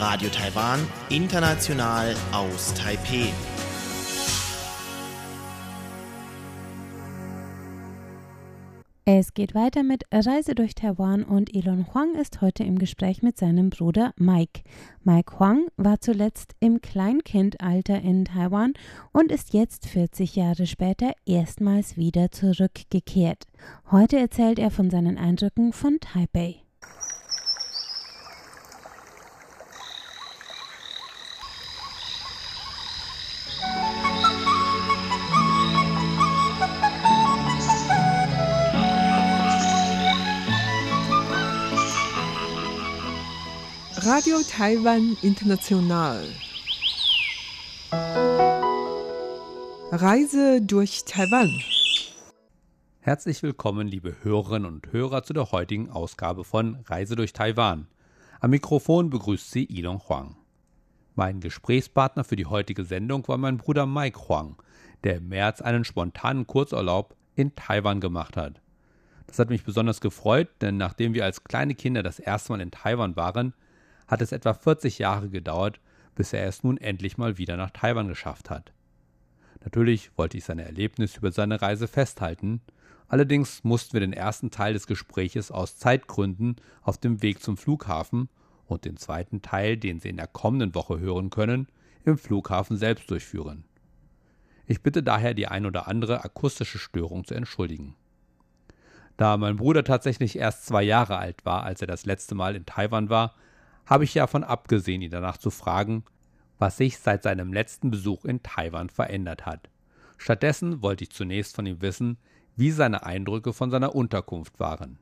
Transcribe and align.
Radio 0.00 0.30
Taiwan, 0.30 0.80
international 1.10 2.14
aus 2.32 2.72
Taipeh. 2.72 3.26
Es 9.04 9.34
geht 9.34 9.54
weiter 9.54 9.82
mit 9.82 10.04
Reise 10.10 10.54
durch 10.54 10.74
Taiwan 10.74 11.22
und 11.22 11.54
Elon 11.54 11.86
Huang 11.92 12.14
ist 12.14 12.40
heute 12.40 12.64
im 12.64 12.78
Gespräch 12.78 13.22
mit 13.22 13.36
seinem 13.36 13.68
Bruder 13.68 14.14
Mike. 14.16 14.62
Mike 15.04 15.38
Huang 15.38 15.66
war 15.76 16.00
zuletzt 16.00 16.54
im 16.60 16.80
Kleinkindalter 16.80 18.00
in 18.00 18.24
Taiwan 18.24 18.72
und 19.12 19.30
ist 19.30 19.52
jetzt 19.52 19.86
40 19.86 20.34
Jahre 20.34 20.66
später 20.66 21.12
erstmals 21.26 21.98
wieder 21.98 22.30
zurückgekehrt. 22.30 23.44
Heute 23.90 24.18
erzählt 24.18 24.58
er 24.58 24.70
von 24.70 24.88
seinen 24.88 25.18
Eindrücken 25.18 25.74
von 25.74 26.00
Taipei. 26.00 26.62
Radio 44.02 44.38
Taiwan 44.48 45.14
International. 45.20 46.24
Reise 49.92 50.62
durch 50.62 51.04
Taiwan. 51.04 51.60
Herzlich 53.00 53.42
willkommen, 53.42 53.86
liebe 53.86 54.16
Hörerinnen 54.22 54.66
und 54.66 54.90
Hörer, 54.90 55.22
zu 55.22 55.34
der 55.34 55.52
heutigen 55.52 55.90
Ausgabe 55.90 56.44
von 56.44 56.76
Reise 56.86 57.14
durch 57.14 57.34
Taiwan. 57.34 57.88
Am 58.40 58.50
Mikrofon 58.50 59.10
begrüßt 59.10 59.50
Sie 59.50 59.64
Ilon 59.64 60.00
Huang. 60.08 60.36
Mein 61.14 61.40
Gesprächspartner 61.40 62.24
für 62.24 62.36
die 62.36 62.46
heutige 62.46 62.84
Sendung 62.84 63.28
war 63.28 63.36
mein 63.36 63.58
Bruder 63.58 63.84
Mike 63.84 64.28
Huang, 64.28 64.56
der 65.04 65.16
im 65.16 65.28
März 65.28 65.60
einen 65.60 65.84
spontanen 65.84 66.46
Kurzurlaub 66.46 67.14
in 67.34 67.54
Taiwan 67.54 68.00
gemacht 68.00 68.38
hat. 68.38 68.62
Das 69.26 69.38
hat 69.38 69.50
mich 69.50 69.62
besonders 69.62 70.00
gefreut, 70.00 70.48
denn 70.62 70.78
nachdem 70.78 71.12
wir 71.12 71.24
als 71.24 71.44
kleine 71.44 71.74
Kinder 71.74 72.02
das 72.02 72.18
erste 72.18 72.52
Mal 72.52 72.62
in 72.62 72.70
Taiwan 72.70 73.14
waren, 73.16 73.52
hat 74.10 74.20
es 74.20 74.32
etwa 74.32 74.54
40 74.54 74.98
Jahre 74.98 75.30
gedauert, 75.30 75.80
bis 76.16 76.32
er 76.32 76.46
es 76.46 76.64
nun 76.64 76.76
endlich 76.78 77.16
mal 77.16 77.38
wieder 77.38 77.56
nach 77.56 77.70
Taiwan 77.70 78.08
geschafft 78.08 78.50
hat. 78.50 78.72
Natürlich 79.62 80.10
wollte 80.16 80.36
ich 80.36 80.44
seine 80.44 80.64
Erlebnisse 80.64 81.18
über 81.18 81.30
seine 81.30 81.62
Reise 81.62 81.86
festhalten, 81.86 82.60
allerdings 83.06 83.62
mussten 83.62 83.92
wir 83.92 84.00
den 84.00 84.12
ersten 84.12 84.50
Teil 84.50 84.72
des 84.72 84.88
Gespräches 84.88 85.52
aus 85.52 85.76
Zeitgründen 85.76 86.56
auf 86.82 86.98
dem 86.98 87.22
Weg 87.22 87.40
zum 87.40 87.56
Flughafen 87.56 88.28
und 88.66 88.84
den 88.84 88.96
zweiten 88.96 89.42
Teil, 89.42 89.76
den 89.76 90.00
Sie 90.00 90.08
in 90.08 90.16
der 90.16 90.26
kommenden 90.26 90.74
Woche 90.74 90.98
hören 90.98 91.30
können, 91.30 91.68
im 92.04 92.18
Flughafen 92.18 92.76
selbst 92.76 93.10
durchführen. 93.10 93.64
Ich 94.66 94.82
bitte 94.82 95.02
daher, 95.02 95.34
die 95.34 95.46
ein 95.46 95.66
oder 95.66 95.86
andere 95.86 96.24
akustische 96.24 96.78
Störung 96.78 97.24
zu 97.24 97.34
entschuldigen. 97.34 97.94
Da 99.16 99.36
mein 99.36 99.56
Bruder 99.56 99.84
tatsächlich 99.84 100.36
erst 100.36 100.66
zwei 100.66 100.82
Jahre 100.82 101.18
alt 101.18 101.44
war, 101.44 101.64
als 101.64 101.80
er 101.80 101.86
das 101.86 102.06
letzte 102.06 102.34
Mal 102.34 102.56
in 102.56 102.66
Taiwan 102.66 103.10
war, 103.10 103.34
habe 103.86 104.04
ich 104.04 104.12
davon 104.12 104.44
abgesehen, 104.44 105.02
ihn 105.02 105.10
danach 105.10 105.36
zu 105.36 105.50
fragen, 105.50 106.04
was 106.58 106.76
sich 106.76 106.98
seit 106.98 107.22
seinem 107.22 107.52
letzten 107.52 107.90
Besuch 107.90 108.24
in 108.24 108.42
Taiwan 108.42 108.90
verändert 108.90 109.46
hat. 109.46 109.68
Stattdessen 110.18 110.82
wollte 110.82 111.04
ich 111.04 111.10
zunächst 111.10 111.56
von 111.56 111.66
ihm 111.66 111.80
wissen, 111.80 112.18
wie 112.56 112.70
seine 112.70 113.04
Eindrücke 113.04 113.52
von 113.52 113.70
seiner 113.70 113.94
Unterkunft 113.94 114.60
waren. 114.60 114.98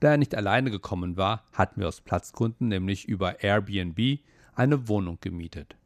Da 0.00 0.10
er 0.10 0.16
nicht 0.16 0.34
alleine 0.34 0.70
gekommen 0.70 1.16
war, 1.16 1.44
hatten 1.52 1.80
wir 1.80 1.88
aus 1.88 2.00
Platzgründen 2.00 2.68
nämlich 2.68 3.06
über 3.06 3.42
Airbnb 3.42 4.18
eine 4.54 4.88
Wohnung 4.88 5.18
gemietet. 5.20 5.76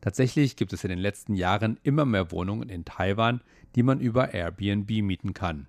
Tatsächlich 0.00 0.56
gibt 0.56 0.72
es 0.72 0.84
in 0.84 0.90
den 0.90 0.98
letzten 0.98 1.34
Jahren 1.34 1.78
immer 1.82 2.04
mehr 2.04 2.30
Wohnungen 2.30 2.68
in 2.68 2.84
Taiwan, 2.84 3.40
die 3.74 3.82
man 3.82 4.00
über 4.00 4.32
Airbnb 4.32 4.88
mieten 5.02 5.34
kann. 5.34 5.66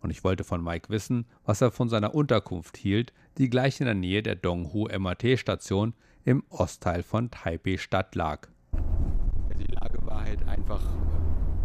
Und 0.00 0.10
ich 0.10 0.22
wollte 0.22 0.44
von 0.44 0.62
Mike 0.62 0.88
wissen, 0.88 1.26
was 1.44 1.60
er 1.60 1.72
von 1.72 1.88
seiner 1.88 2.14
Unterkunft 2.14 2.76
hielt, 2.76 3.12
die 3.38 3.50
gleich 3.50 3.80
in 3.80 3.86
der 3.86 3.94
Nähe 3.94 4.22
der 4.22 4.34
Donghu 4.34 4.88
MRT-Station 4.88 5.94
im 6.24 6.42
Ostteil 6.48 7.02
von 7.02 7.30
Taipei 7.30 7.76
Stadt 7.76 8.14
lag. 8.14 8.48
Die 9.58 9.72
Lage 9.72 9.98
war 10.06 10.24
halt 10.24 10.46
einfach 10.48 10.82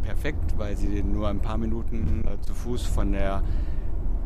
perfekt, 0.01 0.57
weil 0.57 0.75
sie 0.77 1.03
nur 1.03 1.29
ein 1.29 1.41
paar 1.41 1.57
Minuten 1.57 2.23
äh, 2.25 2.39
zu 2.41 2.53
Fuß 2.53 2.85
von 2.85 3.11
der 3.11 3.43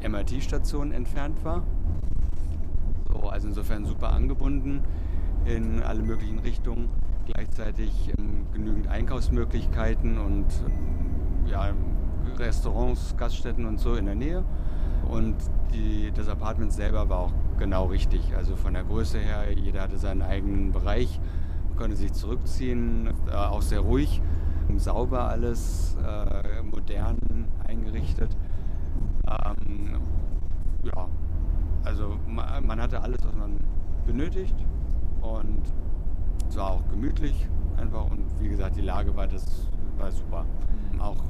MRT-Station 0.08 0.92
entfernt 0.92 1.44
war. 1.44 1.64
So, 3.10 3.30
also 3.30 3.48
insofern 3.48 3.86
super 3.86 4.12
angebunden 4.12 4.82
in 5.46 5.82
alle 5.84 6.02
möglichen 6.02 6.40
Richtungen. 6.40 6.90
Gleichzeitig 7.26 8.12
ähm, 8.18 8.46
genügend 8.54 8.88
Einkaufsmöglichkeiten 8.88 10.18
und 10.18 10.46
ähm, 10.68 11.48
ja, 11.48 11.74
Restaurants, 12.38 13.16
Gaststätten 13.18 13.66
und 13.66 13.80
so 13.80 13.96
in 13.96 14.06
der 14.06 14.16
Nähe. 14.16 14.44
Und 15.10 15.36
die, 15.74 16.12
das 16.14 16.28
Apartment 16.28 16.74
selber 16.74 17.10
war 17.10 17.20
auch 17.20 17.34
genau 17.58 17.86
richtig. 17.86 18.36
Also 18.36 18.56
von 18.56 18.74
der 18.74 18.84
Größe 18.84 19.20
her, 19.20 19.52
jeder 19.56 19.82
hatte 19.82 19.98
seinen 19.98 20.22
eigenen 20.22 20.72
Bereich, 20.72 21.20
konnte 21.78 21.96
sich 21.96 22.14
zurückziehen, 22.14 23.10
äh, 23.30 23.36
auch 23.36 23.62
sehr 23.62 23.82
ruhig, 23.82 24.22
sauber 24.78 25.30
alles, 25.30 25.96
äh, 26.04 26.62
modern 26.64 27.18
eingerichtet. 27.68 28.36
Ähm, 29.28 30.00
ja, 30.84 31.08
also 31.84 32.18
man, 32.28 32.82
hatte 32.82 33.02
alles, 33.02 33.20
was 33.24 33.36
man 33.36 33.58
benötigt 34.06 34.56
und 35.22 35.62
es 36.50 36.58
war 36.58 36.72
auch 36.72 36.88
gemütlich 36.90 37.48
einfach 37.78 38.10
und 38.10 38.26
wie 38.40 38.50
gesagt, 38.50 38.76
die 38.76 38.82
Lage 38.82 39.16
war 39.16 39.28
das 39.28 39.68
war 39.98 40.12
super. 40.12 40.46
Mhm. 40.94 41.02
Auch 41.02 41.24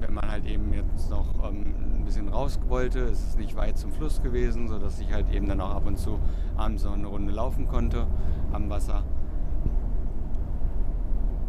wenn 0.00 0.14
man 0.14 0.30
halt 0.30 0.46
eben 0.46 0.70
jetzt 0.94 1.10
noch 1.10 1.26
ähm, 1.44 1.74
ein 1.98 2.04
bisschen 2.04 2.28
raus 2.28 2.58
wollte, 2.68 3.00
ist 3.00 3.28
es 3.28 3.36
nicht 3.36 3.56
weit 3.56 3.76
zum 3.76 3.92
Fluss 3.92 4.22
gewesen, 4.22 4.68
sodass 4.68 5.00
ich 5.00 5.12
halt 5.12 5.30
eben 5.32 5.48
dann 5.48 5.60
auch 5.60 5.74
ab 5.74 5.86
und 5.86 5.98
zu 5.98 6.18
abends 6.56 6.84
noch 6.84 6.94
eine 6.94 7.06
Runde 7.06 7.32
laufen 7.32 7.66
konnte 7.66 8.06
am 8.52 8.70
Wasser. 8.70 9.02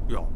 Ja, 0.07 0.27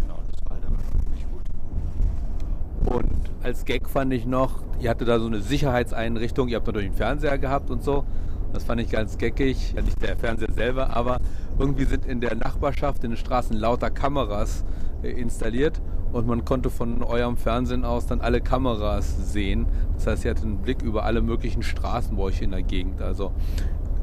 genau, 0.00 0.18
das 0.30 0.44
war 0.44 0.56
halt 0.56 0.66
aber 0.66 0.76
wirklich 0.76 1.26
gut. 1.30 2.94
Und 2.94 3.30
als 3.42 3.64
Gag 3.64 3.88
fand 3.88 4.12
ich 4.12 4.24
noch, 4.24 4.62
ihr 4.80 4.90
hattet 4.90 5.08
da 5.08 5.18
so 5.18 5.26
eine 5.26 5.40
Sicherheitseinrichtung, 5.40 6.48
ihr 6.48 6.56
habt 6.56 6.66
natürlich 6.66 6.88
einen 6.88 6.96
Fernseher 6.96 7.38
gehabt 7.38 7.70
und 7.70 7.82
so. 7.82 8.04
Das 8.52 8.64
fand 8.64 8.80
ich 8.80 8.88
ganz 8.88 9.18
geckig. 9.18 9.74
Ja, 9.74 9.82
nicht 9.82 10.00
der 10.00 10.16
Fernseher 10.16 10.52
selber, 10.52 10.96
aber 10.96 11.18
irgendwie 11.58 11.84
sind 11.84 12.06
in 12.06 12.20
der 12.20 12.34
Nachbarschaft, 12.34 13.04
in 13.04 13.10
den 13.10 13.16
Straßen 13.16 13.54
lauter 13.56 13.90
Kameras 13.90 14.64
äh, 15.02 15.10
installiert 15.10 15.82
und 16.12 16.26
man 16.26 16.44
konnte 16.44 16.70
von 16.70 17.02
eurem 17.02 17.36
Fernsehen 17.36 17.84
aus 17.84 18.06
dann 18.06 18.20
alle 18.20 18.40
Kameras 18.40 19.32
sehen. 19.32 19.66
Das 19.94 20.06
heißt, 20.06 20.24
ihr 20.24 20.30
hattet 20.30 20.44
einen 20.44 20.58
Blick 20.58 20.82
über 20.82 21.04
alle 21.04 21.20
möglichen 21.20 21.62
Straßen 21.62 22.16
bei 22.16 22.22
euch 22.22 22.42
in 22.42 22.50
der 22.50 22.62
Gegend. 22.62 23.02
Also 23.02 23.32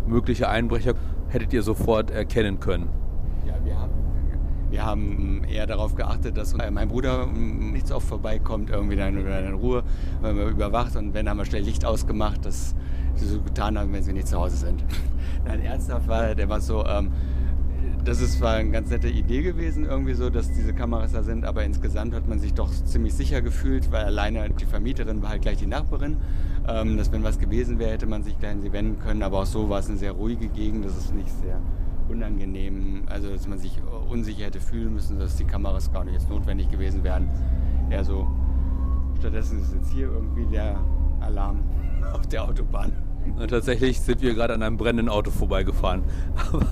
mögliche 0.05 0.47
Einbrecher 0.47 0.93
hättet 1.29 1.53
ihr 1.53 1.63
sofort 1.63 2.11
erkennen 2.11 2.59
können. 2.59 2.89
Ja, 3.45 3.53
wir 3.63 3.79
haben, 3.79 3.93
wir 4.69 4.85
haben 4.85 5.43
eher 5.45 5.65
darauf 5.65 5.95
geachtet, 5.95 6.37
dass 6.37 6.55
mein 6.55 6.87
Bruder 6.87 7.25
nichts 7.25 7.91
oft 7.91 8.07
vorbeikommt, 8.07 8.69
irgendwie 8.69 8.95
dann 8.95 9.17
in 9.17 9.53
Ruhe, 9.55 9.83
wenn 10.21 10.37
wir 10.37 10.47
überwacht 10.47 10.95
und 10.95 11.13
wenn 11.13 11.27
haben 11.27 11.37
wir 11.37 11.45
schnell 11.45 11.63
Licht 11.63 11.85
ausgemacht, 11.85 12.45
dass 12.45 12.75
sie 13.15 13.25
so 13.25 13.41
getan 13.41 13.79
haben, 13.79 13.91
wenn 13.93 14.03
sie 14.03 14.13
nicht 14.13 14.27
zu 14.27 14.37
Hause 14.37 14.57
sind. 14.57 14.83
Nein, 15.45 15.61
ernsthaft 15.61 16.07
war 16.07 16.35
der 16.35 16.49
war 16.49 16.61
so, 16.61 16.85
ähm, 16.85 17.11
das 18.05 18.21
ist 18.21 18.37
zwar 18.37 18.53
eine 18.53 18.69
ganz 18.69 18.91
nette 18.91 19.09
Idee 19.09 19.41
gewesen, 19.41 19.85
irgendwie 19.85 20.13
so, 20.13 20.29
dass 20.29 20.51
diese 20.51 20.73
Kameras 20.73 21.13
da 21.13 21.23
sind, 21.23 21.43
aber 21.43 21.63
insgesamt 21.63 22.13
hat 22.13 22.27
man 22.27 22.39
sich 22.39 22.53
doch 22.53 22.69
ziemlich 22.69 23.15
sicher 23.15 23.41
gefühlt, 23.41 23.91
weil 23.91 24.05
alleine 24.05 24.47
die 24.51 24.65
Vermieterin 24.65 25.23
war 25.23 25.29
halt 25.29 25.41
gleich 25.41 25.57
die 25.57 25.65
Nachbarin. 25.65 26.17
Ähm, 26.67 26.97
dass 26.97 27.11
wenn 27.11 27.23
was 27.23 27.39
gewesen 27.39 27.79
wäre, 27.79 27.91
hätte 27.91 28.05
man 28.05 28.23
sich 28.23 28.39
gleich 28.39 28.51
an 28.51 28.61
sie 28.61 28.71
wenden 28.71 28.99
können, 28.99 29.23
aber 29.23 29.39
auch 29.41 29.45
so 29.45 29.69
war 29.69 29.79
es 29.79 29.89
eine 29.89 29.97
sehr 29.97 30.11
ruhige 30.11 30.47
Gegend, 30.47 30.85
das 30.85 30.95
ist 30.97 31.13
nicht 31.15 31.29
sehr 31.41 31.59
unangenehm, 32.07 33.03
also 33.07 33.31
dass 33.31 33.47
man 33.47 33.57
sich 33.57 33.79
unsicher 34.09 34.45
hätte 34.45 34.59
fühlen 34.59 34.93
müssen, 34.93 35.17
dass 35.17 35.35
die 35.35 35.45
Kameras 35.45 35.91
gar 35.91 36.03
nicht 36.03 36.13
jetzt 36.13 36.29
notwendig 36.29 36.69
gewesen 36.69 37.03
wären. 37.03 37.27
Eher 37.89 38.03
so, 38.03 38.27
stattdessen 39.19 39.61
ist 39.61 39.73
jetzt 39.73 39.91
hier 39.91 40.07
irgendwie 40.07 40.45
der 40.45 40.79
Alarm 41.21 41.63
auf 42.13 42.27
der 42.27 42.43
Autobahn. 42.43 42.91
Und 43.39 43.49
tatsächlich 43.49 43.99
sind 43.99 44.21
wir 44.21 44.35
gerade 44.35 44.53
an 44.53 44.61
einem 44.61 44.77
brennenden 44.77 45.09
Auto 45.09 45.31
vorbeigefahren. 45.31 46.03
Aber 46.51 46.65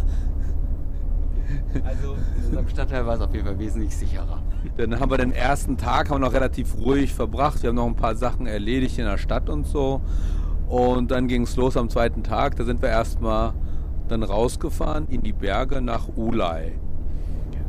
also 1.86 2.16
in 2.38 2.46
unserem 2.46 2.68
Stadtteil 2.68 3.06
war 3.06 3.16
es 3.16 3.22
auf 3.22 3.34
jeden 3.34 3.46
Fall 3.46 3.60
wesentlich 3.60 3.96
sicherer. 3.96 4.42
Dann 4.78 5.00
haben 5.00 5.12
wir 5.12 5.18
den 5.18 5.32
ersten 5.32 5.78
Tag 5.78 6.10
haben 6.10 6.22
wir 6.22 6.28
noch 6.28 6.34
relativ 6.34 6.78
ruhig 6.78 7.14
verbracht. 7.14 7.62
Wir 7.64 7.70
haben 7.70 7.76
noch 7.76 7.88
ein 7.88 7.96
paar 7.96 8.16
Sachen 8.16 8.48
erledigt 8.48 8.98
in 9.00 9.06
der 9.06 9.18
Stadt 9.18 9.50
und 9.50 9.66
so. 9.66 10.02
Und 10.68 11.12
dann 11.12 11.28
ging 11.28 11.44
es 11.44 11.56
los 11.56 11.78
am 11.78 11.90
zweiten 11.90 12.24
Tag. 12.24 12.56
Da 12.56 12.64
sind 12.64 12.82
wir 12.82 12.90
erstmal 12.90 13.54
dann 14.08 14.24
rausgefahren 14.24 15.08
in 15.08 15.22
die 15.22 15.34
Berge 15.34 15.82
nach 15.82 16.08
Ulai. 16.16 16.74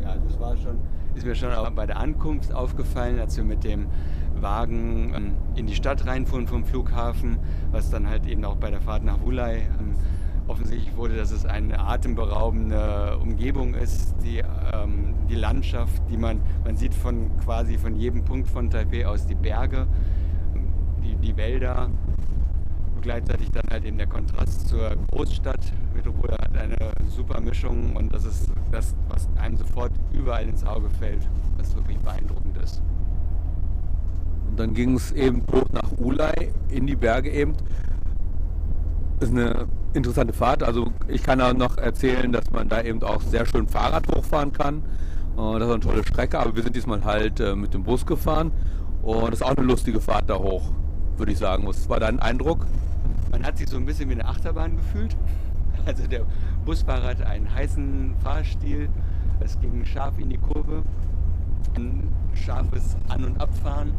Ja, 0.03 0.17
das 0.27 0.39
war 0.39 0.57
schon, 0.57 0.79
ist 1.15 1.25
mir 1.25 1.35
schon 1.35 1.53
auch 1.53 1.71
bei 1.71 1.87
der 1.87 1.99
Ankunft 1.99 2.53
aufgefallen, 2.53 3.19
als 3.19 3.37
wir 3.37 3.45
mit 3.45 3.65
dem 3.65 3.87
Wagen 4.41 5.13
ähm, 5.15 5.33
in 5.55 5.67
die 5.67 5.75
Stadt 5.75 6.07
reinfuhren 6.07 6.47
vom 6.47 6.65
Flughafen, 6.65 7.39
was 7.71 7.91
dann 7.91 8.09
halt 8.09 8.27
eben 8.27 8.45
auch 8.45 8.57
bei 8.57 8.71
der 8.71 8.81
Fahrt 8.81 9.05
nach 9.05 9.23
Ulai 9.25 9.69
ähm, 9.79 9.95
offensichtlich 10.47 10.97
wurde, 10.97 11.17
dass 11.17 11.31
es 11.31 11.45
eine 11.47 11.79
atemberaubende 11.79 13.19
Umgebung 13.19 13.75
ist, 13.75 14.15
die, 14.23 14.43
ähm, 14.73 15.15
die 15.29 15.35
Landschaft, 15.35 16.03
die 16.11 16.17
man, 16.17 16.41
man 16.65 16.77
sieht 16.77 16.95
von 16.95 17.37
quasi 17.39 17.79
von 17.79 17.97
jedem 17.97 18.25
Punkt 18.25 18.49
von 18.49 18.71
Taipei 18.71 19.07
aus 19.07 19.27
die 19.27 19.35
Berge, 19.35 19.87
die, 21.03 21.17
die 21.17 21.37
Wälder, 21.37 21.91
und 22.95 23.03
gleichzeitig 23.03 23.51
dann 23.51 23.65
halt 23.71 23.85
eben 23.85 23.99
der 23.99 24.07
Kontrast 24.07 24.69
zur 24.69 24.97
Großstadt. 25.11 25.73
Metropole 25.95 26.33
hat 26.33 26.57
eine 26.57 26.77
super 27.09 27.41
Mischung 27.41 27.97
und 27.97 28.13
das 28.13 28.25
ist 28.25 28.51
das, 28.71 28.95
was 29.09 29.29
einem 29.37 29.57
sofort 29.57 29.93
überall 30.13 30.49
ins 30.49 30.65
Auge 30.65 30.91
fällt, 30.91 31.27
was 31.57 31.75
wirklich 31.75 31.99
beeindruckend 31.99 32.59
ist. 32.59 32.83
Und 34.51 34.61
dann 34.61 34.75
ging 34.75 34.95
es 34.95 35.11
eben 35.13 35.43
hoch 35.53 35.67
nach 35.73 35.91
Ulai 35.99 36.53
in 36.69 36.87
die 36.87 36.97
Berge 36.97 37.31
eben. 37.31 37.55
Ist 39.25 39.31
eine 39.31 39.69
interessante 39.95 40.35
Fahrt. 40.35 40.63
Also 40.63 40.93
ich 41.09 41.23
kann 41.23 41.41
auch 41.41 41.55
noch 41.55 41.79
erzählen, 41.79 42.31
dass 42.31 42.51
man 42.51 42.69
da 42.69 42.83
eben 42.83 43.03
auch 43.03 43.23
sehr 43.23 43.47
schön 43.47 43.67
Fahrrad 43.67 44.07
hochfahren 44.15 44.53
kann. 44.53 44.83
Das 45.35 45.63
ist 45.63 45.71
eine 45.71 45.81
tolle 45.81 46.07
Strecke, 46.07 46.39
aber 46.39 46.55
wir 46.55 46.63
sind 46.63 46.77
diesmal 46.77 47.03
halt 47.07 47.41
äh, 47.41 47.57
mit 47.57 47.73
dem 47.73 47.85
Bus 47.85 48.05
gefahren 48.05 48.53
und 49.03 49.31
das 49.31 49.41
ist 49.41 49.43
auch 49.43 49.57
eine 49.57 49.67
lustige 49.67 49.99
Fahrt 49.99 50.29
da 50.29 50.37
hoch, 50.37 50.73
würde 51.17 51.33
ich 51.33 51.39
sagen. 51.39 51.67
Was 51.67 51.89
war 51.89 52.01
dein 52.01 52.21
Eindruck? 52.21 52.67
Man 53.33 53.47
hat 53.47 53.57
sich 53.57 53.67
so 53.71 53.79
ein 53.79 53.87
bisschen 53.87 54.11
wie 54.11 54.13
eine 54.13 54.27
Achterbahn 54.27 54.77
gefühlt. 54.77 55.17
Also 55.87 56.07
der 56.07 56.25
Busfahrer 56.65 57.09
hatte 57.09 57.27
einen 57.27 57.53
heißen 57.53 58.15
Fahrstil, 58.23 58.89
es 59.41 59.59
ging 59.61 59.85
scharf 59.85 60.19
in 60.19 60.31
die 60.31 60.39
Kurve, 60.39 60.83
ein 61.77 62.09
scharfes 62.35 62.97
An- 63.09 63.25
und 63.25 63.41
Abfahren 63.41 63.93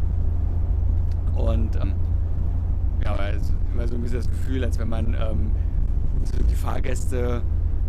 und 1.36 1.75
ähm, 1.75 1.94
ja, 3.05 3.15
also 3.15 3.53
immer 3.71 3.87
so 3.87 3.95
ein 3.95 4.01
bisschen 4.01 4.17
das 4.17 4.29
Gefühl, 4.29 4.63
als 4.63 4.79
wenn 4.79 4.89
man 4.89 5.13
ähm, 5.13 5.51
so 6.23 6.43
die 6.49 6.55
Fahrgäste 6.55 7.43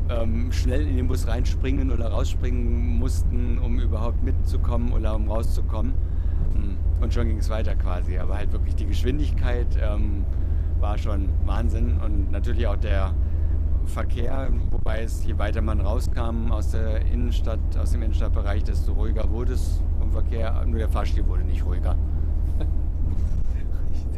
ähm, 0.08 0.52
schnell 0.52 0.86
in 0.86 0.96
den 0.96 1.08
Bus 1.08 1.26
reinspringen 1.26 1.90
oder 1.90 2.08
rausspringen 2.08 2.98
mussten, 2.98 3.58
um 3.58 3.80
überhaupt 3.80 4.22
mitzukommen 4.22 4.92
oder 4.92 5.16
um 5.16 5.28
rauszukommen. 5.28 5.94
Hm. 6.54 6.76
Und 7.00 7.12
schon 7.12 7.28
ging 7.28 7.38
es 7.38 7.48
weiter 7.48 7.74
quasi. 7.74 8.18
Aber 8.18 8.36
halt 8.36 8.52
wirklich 8.52 8.74
die 8.76 8.86
Geschwindigkeit 8.86 9.66
ähm, 9.82 10.24
war 10.80 10.98
schon 10.98 11.28
Wahnsinn 11.44 11.98
und 12.04 12.30
natürlich 12.30 12.66
auch 12.66 12.76
der 12.76 13.14
Verkehr, 13.86 14.50
wobei 14.70 15.02
es 15.02 15.24
je 15.24 15.38
weiter 15.38 15.62
man 15.62 15.80
rauskam 15.80 16.50
aus 16.50 16.72
der 16.72 17.02
Innenstadt, 17.06 17.60
aus 17.78 17.92
dem 17.92 18.02
Innenstadtbereich, 18.02 18.64
desto 18.64 18.92
ruhiger 18.92 19.30
wurde 19.30 19.52
es 19.52 19.80
vom 19.98 20.10
Verkehr. 20.10 20.64
Nur 20.66 20.78
der 20.78 20.88
Fahrstil 20.88 21.26
wurde 21.26 21.44
nicht 21.44 21.64
ruhiger. 21.64 21.96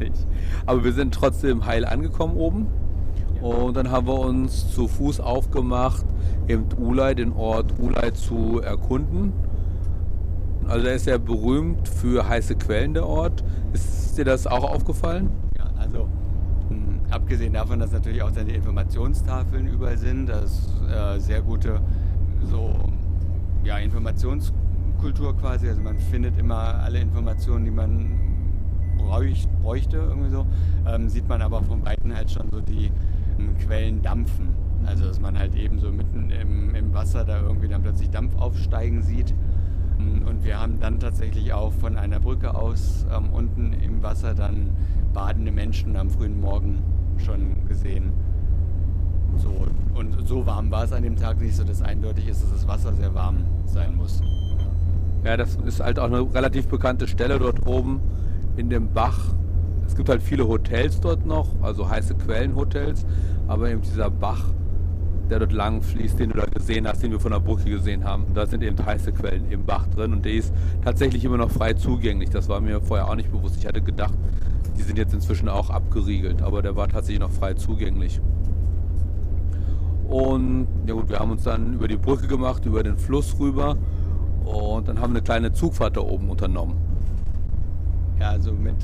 Richtig. 0.01 0.27
Aber 0.67 0.85
wir 0.85 0.93
sind 0.93 1.15
trotzdem 1.15 1.67
heil 1.67 1.85
angekommen 1.85 2.37
oben. 2.37 2.67
Und 3.41 3.77
dann 3.77 3.91
haben 3.91 4.07
wir 4.07 4.19
uns 4.19 4.73
zu 4.75 4.89
Fuß 4.89 5.21
aufgemacht, 5.21 6.05
eben 6.49 6.65
Ulay, 6.77 7.15
den 7.15 7.33
Ort 7.33 7.73
Ulay 7.79 8.13
zu 8.13 8.61
erkunden. 8.61 9.33
Also 10.67 10.87
er 10.87 10.95
ist 10.95 11.05
sehr 11.05 11.19
berühmt 11.19 11.89
für 11.89 12.29
heiße 12.29 12.57
Quellen, 12.57 12.95
der 12.95 13.07
Ort. 13.07 13.45
Ist 13.73 14.19
dir 14.19 14.25
das 14.25 14.47
auch 14.47 14.65
aufgefallen? 14.65 15.31
Ja, 15.57 15.71
also 15.79 16.09
mh, 16.69 17.15
abgesehen 17.15 17.53
davon, 17.53 17.79
dass 17.79 17.93
natürlich 17.93 18.23
auch 18.23 18.33
dann 18.33 18.47
die 18.47 18.55
Informationstafeln 18.55 19.69
überall 19.69 19.97
sind, 19.97 20.27
dass 20.27 20.69
äh, 20.91 21.19
sehr 21.21 21.41
gute 21.41 21.81
so 22.51 22.75
ja, 23.65 23.79
Informationskultur 23.79 25.37
quasi. 25.37 25.69
Also 25.69 25.81
man 25.81 25.99
findet 25.99 26.39
immer 26.39 26.57
alle 26.57 26.99
Informationen, 26.99 27.65
die 27.65 27.71
man 27.71 28.28
bräuch, 29.09 29.49
bräuchte, 29.63 29.97
irgendwie 29.97 30.31
so. 30.31 30.47
Ähm, 30.87 31.09
sieht 31.09 31.29
man 31.29 31.43
aber 31.43 31.63
von 31.63 31.85
Weitem 31.85 32.15
halt 32.15 32.31
schon 32.31 32.51
so 32.51 32.61
die 32.61 32.91
ähm, 33.39 33.57
Quellen 33.59 34.03
dampfen. 34.03 34.49
Also 34.87 35.07
dass 35.07 35.21
man 35.21 35.39
halt 35.39 35.55
eben 35.55 35.79
so 35.79 35.91
mitten 35.91 36.31
im, 36.31 36.75
im 36.75 36.95
Wasser 36.95 37.25
da 37.25 37.41
irgendwie 37.41 37.69
dann 37.69 37.83
plötzlich 37.83 38.11
Dampf 38.11 38.37
aufsteigen 38.37 39.03
sieht. 39.03 39.35
Und 39.99 40.45
wir 40.45 40.61
haben 40.61 40.79
dann 40.79 41.01
tatsächlich 41.01 41.53
auch 41.53 41.73
von 41.73 41.97
einer 41.97 42.21
Brücke 42.21 42.55
aus 42.55 43.05
ähm, 43.13 43.31
unten 43.33 43.73
im 43.73 44.03
Wasser 44.03 44.35
dann 44.35 44.71
badende 45.13 45.51
Menschen 45.51 45.97
am 45.97 46.09
frühen 46.09 46.41
Morgen 46.41 46.83
schon 47.17 47.67
gesehen. 47.67 48.13
So, 49.37 49.67
und 49.95 50.29
so 50.29 50.47
warm 50.47 50.71
war 50.71 50.85
es 50.85 50.93
an 50.93 51.03
dem 51.03 51.17
Tag 51.17 51.41
nicht, 51.41 51.57
so 51.57 51.65
dass 51.65 51.83
eindeutig 51.83 52.29
ist, 52.29 52.45
dass 52.45 52.53
das 52.53 52.69
Wasser 52.69 52.93
sehr 52.95 53.15
warm 53.15 53.39
sein 53.67 53.97
muss. 53.97 54.23
Ja, 55.25 55.37
das 55.37 55.57
ist 55.57 55.81
halt 55.81 55.99
auch 55.99 56.07
eine 56.07 56.21
relativ 56.33 56.69
bekannte 56.69 57.09
Stelle 57.09 57.39
dort 57.41 57.67
oben 57.67 58.01
in 58.59 58.69
dem 58.69 58.93
Bach. 58.93 59.35
Es 59.87 59.97
gibt 59.97 60.09
halt 60.09 60.23
viele 60.23 60.47
Hotels 60.47 61.01
dort 61.01 61.25
noch, 61.25 61.49
also 61.63 61.89
heiße 61.89 62.15
Quellenhotels, 62.17 63.07
aber 63.47 63.71
eben 63.71 63.81
dieser 63.81 64.11
Bach 64.11 64.45
der 65.29 65.41
dort 65.41 65.53
lang 65.53 65.83
fließt, 65.83 66.19
den 66.19 66.31
du 66.31 66.39
da 66.39 66.47
gesehen 66.47 66.89
hast, 66.89 67.03
den 67.03 67.11
wir 67.11 67.21
von 67.21 67.33
der 67.33 67.41
Brücke 67.41 67.69
gesehen 67.69 68.05
haben. 68.05 68.25
Da 68.35 68.47
sind 68.47 68.63
eben 68.63 68.85
heiße 68.85 69.13
Quellen 69.13 69.51
im 69.51 69.65
Bach 69.65 69.87
drin 69.89 70.13
und 70.13 70.25
der 70.25 70.33
ist 70.33 70.53
tatsächlich 70.83 71.25
immer 71.25 71.37
noch 71.37 71.51
frei 71.51 71.75
zugänglich. 71.75 72.31
Das 72.31 72.49
war 72.49 72.61
mir 72.61 72.81
vorher 72.81 73.09
auch 73.09 73.15
nicht 73.15 73.31
bewusst. 73.31 73.57
Ich 73.59 73.67
hatte 73.67 73.83
gedacht, 73.83 74.15
die 74.79 74.83
sind 74.83 74.97
jetzt 74.97 75.13
inzwischen 75.13 75.49
auch 75.49 75.71
abgeriegelt, 75.71 76.43
aber 76.43 76.63
der 76.63 76.77
war 76.77 76.89
tatsächlich 76.89 77.21
noch 77.21 77.31
frei 77.31 77.55
zugänglich. 77.55 78.21
Und 80.09 80.67
ja 80.87 80.95
gut, 80.95 81.11
wir 81.11 81.19
haben 81.19 81.33
uns 81.33 81.43
dann 81.43 81.75
über 81.75 81.89
die 81.89 81.99
Brücke 81.99 82.27
gemacht, 82.27 82.65
über 82.65 82.83
den 82.83 82.97
Fluss 82.97 83.39
rüber 83.39 83.77
und 84.47 84.89
dann 84.89 85.01
haben 85.01 85.13
wir 85.13 85.19
eine 85.19 85.23
kleine 85.23 85.53
Zugfahrt 85.53 85.99
da 85.99 86.01
oben 86.01 86.31
unternommen. 86.31 86.88
Ja, 88.21 88.31
also 88.31 88.53
mit 88.53 88.77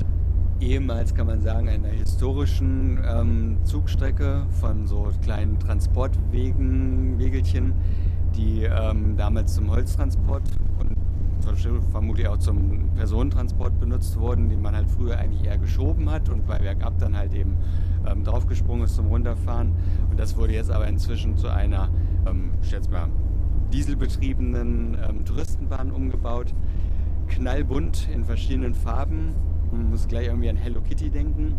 ehemals, 0.61 1.13
kann 1.13 1.27
man 1.27 1.41
sagen, 1.41 1.67
einer 1.67 1.89
historischen 1.89 2.99
ähm, 3.05 3.57
Zugstrecke 3.65 4.45
von 4.61 4.87
so 4.87 5.09
kleinen 5.21 5.59
Transportwegen, 5.59 7.19
Wegelchen, 7.19 7.73
die 8.35 8.63
ähm, 8.63 9.17
damals 9.17 9.55
zum 9.55 9.69
Holztransport 9.69 10.43
und 10.79 10.95
vermutlich 11.91 12.27
auch 12.27 12.37
zum 12.37 12.89
Personentransport 12.95 13.79
benutzt 13.79 14.19
wurden, 14.19 14.49
die 14.49 14.55
man 14.55 14.75
halt 14.75 14.89
früher 14.89 15.17
eigentlich 15.17 15.43
eher 15.43 15.57
geschoben 15.57 16.09
hat 16.09 16.29
und 16.29 16.47
bei 16.47 16.57
Bergab 16.57 16.97
dann 16.97 17.15
halt 17.15 17.33
eben 17.33 17.57
ähm, 18.07 18.23
draufgesprungen 18.23 18.85
ist 18.85 18.95
zum 18.95 19.07
Runterfahren. 19.07 19.73
Und 20.09 20.19
das 20.19 20.35
wurde 20.37 20.53
jetzt 20.53 20.71
aber 20.71 20.87
inzwischen 20.87 21.37
zu 21.37 21.47
einer, 21.49 21.89
ähm, 22.25 22.51
ich 22.61 22.69
schätze 22.69 22.89
mal, 22.89 23.09
dieselbetriebenen 23.71 24.97
ähm, 25.07 25.25
Touristenbahn 25.25 25.91
umgebaut. 25.91 26.53
Knallbunt 27.27 28.07
in 28.13 28.25
verschiedenen 28.25 28.73
Farben, 28.73 29.35
man 29.71 29.89
muss 29.89 30.07
gleich 30.07 30.27
irgendwie 30.27 30.49
an 30.49 30.57
Hello 30.57 30.81
Kitty 30.81 31.09
denken. 31.09 31.55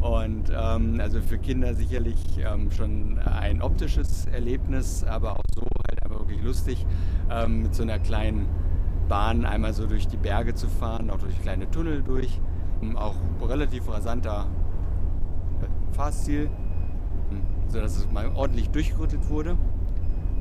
Und 0.00 0.52
ähm, 0.54 1.00
also 1.00 1.20
für 1.22 1.38
Kinder 1.38 1.74
sicherlich 1.74 2.18
ähm, 2.38 2.70
schon 2.70 3.18
ein 3.18 3.62
optisches 3.62 4.26
Erlebnis, 4.26 5.02
aber 5.02 5.38
auch 5.38 5.44
so 5.54 5.62
halt 5.62 6.02
einfach 6.02 6.18
wirklich 6.20 6.42
lustig, 6.42 6.84
ähm, 7.30 7.62
mit 7.62 7.74
so 7.74 7.84
einer 7.84 7.98
kleinen 7.98 8.46
Bahn 9.08 9.46
einmal 9.46 9.72
so 9.72 9.86
durch 9.86 10.06
die 10.06 10.18
Berge 10.18 10.54
zu 10.54 10.68
fahren, 10.68 11.08
auch 11.10 11.18
durch 11.18 11.40
kleine 11.40 11.70
Tunnel 11.70 12.02
durch. 12.02 12.38
Ähm, 12.82 12.98
auch 12.98 13.14
relativ 13.46 13.88
rasanter 13.88 14.46
äh, 15.62 15.94
Fahrstil, 15.94 16.50
hm, 17.30 17.40
sodass 17.68 17.96
es 17.96 18.10
mal 18.10 18.28
ordentlich 18.34 18.68
durchgerüttelt 18.70 19.28
wurde. 19.30 19.56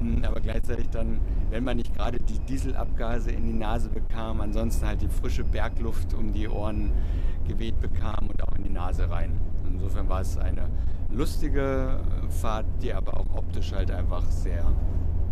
Hm, 0.04 0.26
aber 0.26 0.42
gleichzeitig 0.42 0.90
dann, 0.90 1.22
wenn 1.50 1.64
man 1.64 1.78
nicht 1.78 1.96
gerade 1.96 2.18
die 2.20 2.40
Dieselabgase 2.40 3.32
in 3.32 3.46
die 3.46 3.54
Nase 3.54 3.90
bekam, 3.90 4.42
ansonsten 4.42 4.86
halt 4.86 5.02
die 5.02 5.08
frische 5.08 5.46
Bergluft 5.46 6.14
um 6.14 6.34
die 6.34 6.48
Ohren 6.50 6.92
geweht 7.48 7.80
bekam 7.80 8.28
und 8.28 8.44
auch 8.44 8.56
in 8.58 8.64
die 8.64 8.70
Nase 8.70 9.10
rein. 9.10 9.40
Insofern 9.66 10.10
war 10.10 10.20
es 10.22 10.38
eine 10.38 10.68
lustige 11.10 12.02
Fahrt, 12.30 12.66
die 12.82 12.94
aber 12.94 13.18
auch 13.18 13.38
optisch 13.38 13.72
halt 13.72 13.92
einfach 13.92 14.24
sehr 14.30 14.66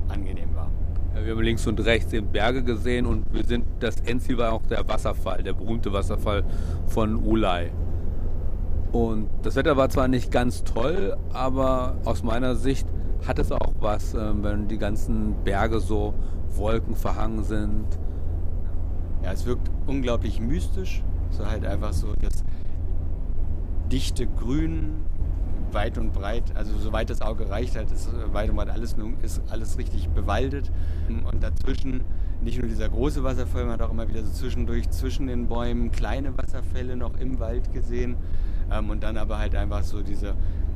angenehm 0.07 0.55
war. 0.55 0.71
Ja, 1.15 1.25
wir 1.25 1.33
haben 1.33 1.41
links 1.41 1.67
und 1.67 1.79
rechts 1.81 2.13
eben 2.13 2.27
Berge 2.27 2.63
gesehen 2.63 3.05
und 3.05 3.25
wir 3.33 3.43
sind, 3.43 3.65
das 3.81 3.99
Endziel 3.99 4.37
war 4.37 4.53
auch 4.53 4.65
der 4.67 4.87
Wasserfall, 4.87 5.43
der 5.43 5.53
berühmte 5.53 5.91
Wasserfall 5.91 6.45
von 6.87 7.17
Ulay. 7.17 7.71
Und 8.93 9.29
das 9.41 9.55
Wetter 9.55 9.75
war 9.75 9.89
zwar 9.89 10.07
nicht 10.07 10.31
ganz 10.31 10.63
toll, 10.63 11.17
aber 11.33 11.97
aus 12.05 12.23
meiner 12.23 12.55
Sicht 12.55 12.87
hat 13.27 13.39
es 13.39 13.51
auch 13.51 13.73
was, 13.79 14.13
ähm, 14.13 14.43
wenn 14.43 14.67
die 14.67 14.77
ganzen 14.77 15.35
Berge 15.43 15.79
so 15.79 16.13
wolkenverhangen 16.55 17.43
sind. 17.43 17.85
Ja, 19.23 19.31
es 19.31 19.45
wirkt 19.45 19.69
unglaublich 19.87 20.39
mystisch. 20.39 21.03
So 21.29 21.45
halt 21.45 21.65
einfach 21.65 21.93
so 21.93 22.13
das 22.21 22.43
dichte 23.91 24.27
Grün, 24.27 25.05
weit 25.73 25.97
und 25.97 26.13
breit, 26.13 26.43
also 26.55 26.77
soweit 26.77 27.09
das 27.09 27.21
Auge 27.21 27.49
reicht, 27.49 27.75
halt 27.75 27.91
ist 27.91 28.09
weit 28.33 28.49
und 28.49 28.55
breit 28.55 28.69
alles, 28.69 28.95
ist 29.21 29.41
alles 29.49 29.77
richtig 29.77 30.09
bewaldet. 30.09 30.71
Und 31.09 31.41
dazwischen 31.41 32.03
nicht 32.41 32.59
nur 32.59 32.67
dieser 32.67 32.89
große 32.89 33.23
Wasserfall, 33.23 33.65
man 33.65 33.73
hat 33.73 33.81
auch 33.81 33.91
immer 33.91 34.07
wieder 34.07 34.23
so 34.23 34.31
zwischendurch 34.31 34.89
zwischen 34.89 35.27
den 35.27 35.47
Bäumen 35.47 35.91
kleine 35.91 36.37
Wasserfälle 36.37 36.95
noch 36.95 37.17
im 37.17 37.39
Wald 37.39 37.71
gesehen. 37.71 38.17
Ähm, 38.71 38.89
und 38.89 39.03
dann 39.03 39.17
aber 39.17 39.37
halt 39.37 39.55
einfach 39.55 39.83
so 39.83 40.01
diese, 40.01 40.33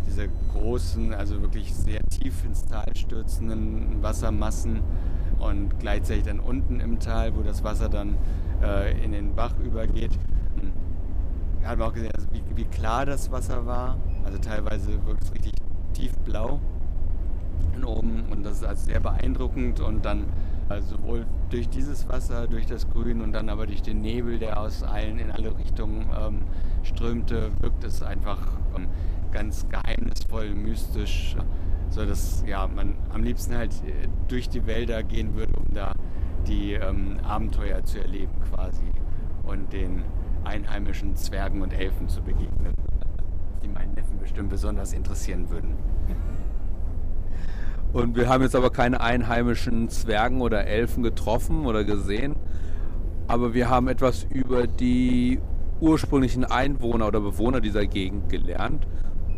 diese 0.07 0.29
großen, 0.53 1.13
also 1.13 1.41
wirklich 1.41 1.73
sehr 1.73 2.01
tief 2.09 2.45
ins 2.45 2.65
Tal 2.65 2.95
stürzenden 2.95 4.01
Wassermassen 4.01 4.81
und 5.39 5.79
gleichzeitig 5.79 6.23
dann 6.23 6.39
unten 6.39 6.79
im 6.79 6.99
Tal, 6.99 7.35
wo 7.35 7.41
das 7.41 7.63
Wasser 7.63 7.89
dann 7.89 8.17
äh, 8.63 9.03
in 9.03 9.11
den 9.11 9.35
Bach 9.35 9.53
übergeht. 9.63 10.17
Da 11.61 11.69
hat 11.69 11.79
man 11.79 11.89
auch 11.89 11.93
gesehen, 11.93 12.11
also 12.15 12.27
wie, 12.31 12.43
wie, 12.55 12.65
klar 12.65 13.05
das 13.05 13.31
Wasser 13.31 13.65
war. 13.65 13.97
Also 14.23 14.37
teilweise 14.37 15.03
wirkt 15.05 15.23
es 15.23 15.33
richtig 15.33 15.53
tiefblau 15.93 16.59
oben 17.83 18.23
und 18.31 18.43
das 18.43 18.57
ist 18.57 18.65
also 18.65 18.85
sehr 18.85 18.99
beeindruckend 18.99 19.79
und 19.79 20.05
dann 20.05 20.25
also 20.69 20.95
sowohl 20.95 21.25
durch 21.49 21.69
dieses 21.69 22.09
Wasser, 22.09 22.47
durch 22.47 22.65
das 22.65 22.89
Grün 22.89 23.21
und 23.21 23.33
dann 23.33 23.49
aber 23.49 23.67
durch 23.67 23.81
den 23.81 24.01
Nebel, 24.01 24.39
der 24.39 24.59
aus 24.59 24.81
allen 24.83 25.19
in 25.19 25.31
alle 25.31 25.55
Richtungen 25.57 26.09
ähm, 26.19 26.39
strömte, 26.83 27.51
wirkt 27.59 27.83
es 27.83 28.01
einfach 28.01 28.39
ähm, 28.75 28.87
ganz 29.35 29.67
geheimnisvoll, 29.67 30.55
mystisch, 30.55 31.35
so 31.89 32.05
dass 32.05 32.41
ja 32.47 32.67
man 32.67 32.95
am 33.13 33.21
liebsten 33.21 33.53
halt 33.53 33.73
äh, 33.85 34.07
durch 34.29 34.47
die 34.47 34.65
Wälder 34.65 35.03
gehen 35.03 35.35
würde, 35.35 35.51
um 35.57 35.73
da 35.73 35.93
die 36.47 36.73
ähm, 36.73 37.17
Abenteuer 37.21 37.83
zu 37.83 37.99
erleben 37.99 38.31
quasi 38.49 38.85
und 39.43 39.73
den 39.73 40.03
einheimischen 40.45 41.17
Zwergen 41.17 41.61
und 41.61 41.73
Elfen 41.73 42.07
zu 42.07 42.21
begegnen, 42.21 42.73
die 43.61 43.67
meinen 43.67 43.93
Neffen 43.93 44.17
bestimmt 44.19 44.49
besonders 44.49 44.93
interessieren 44.93 45.49
würden. 45.49 45.75
Und 47.91 48.15
wir 48.15 48.29
haben 48.29 48.41
jetzt 48.41 48.55
aber 48.55 48.69
keine 48.69 49.01
einheimischen 49.01 49.89
Zwergen 49.89 50.41
oder 50.41 50.65
Elfen 50.65 51.03
getroffen 51.03 51.65
oder 51.65 51.83
gesehen. 51.83 52.35
Aber 53.27 53.53
wir 53.53 53.69
haben 53.69 53.89
etwas 53.89 54.25
über 54.29 54.65
die 54.65 55.39
ursprünglichen 55.81 56.45
Einwohner 56.45 57.07
oder 57.07 57.19
Bewohner 57.19 57.59
dieser 57.59 57.85
Gegend 57.85 58.29
gelernt. 58.29 58.87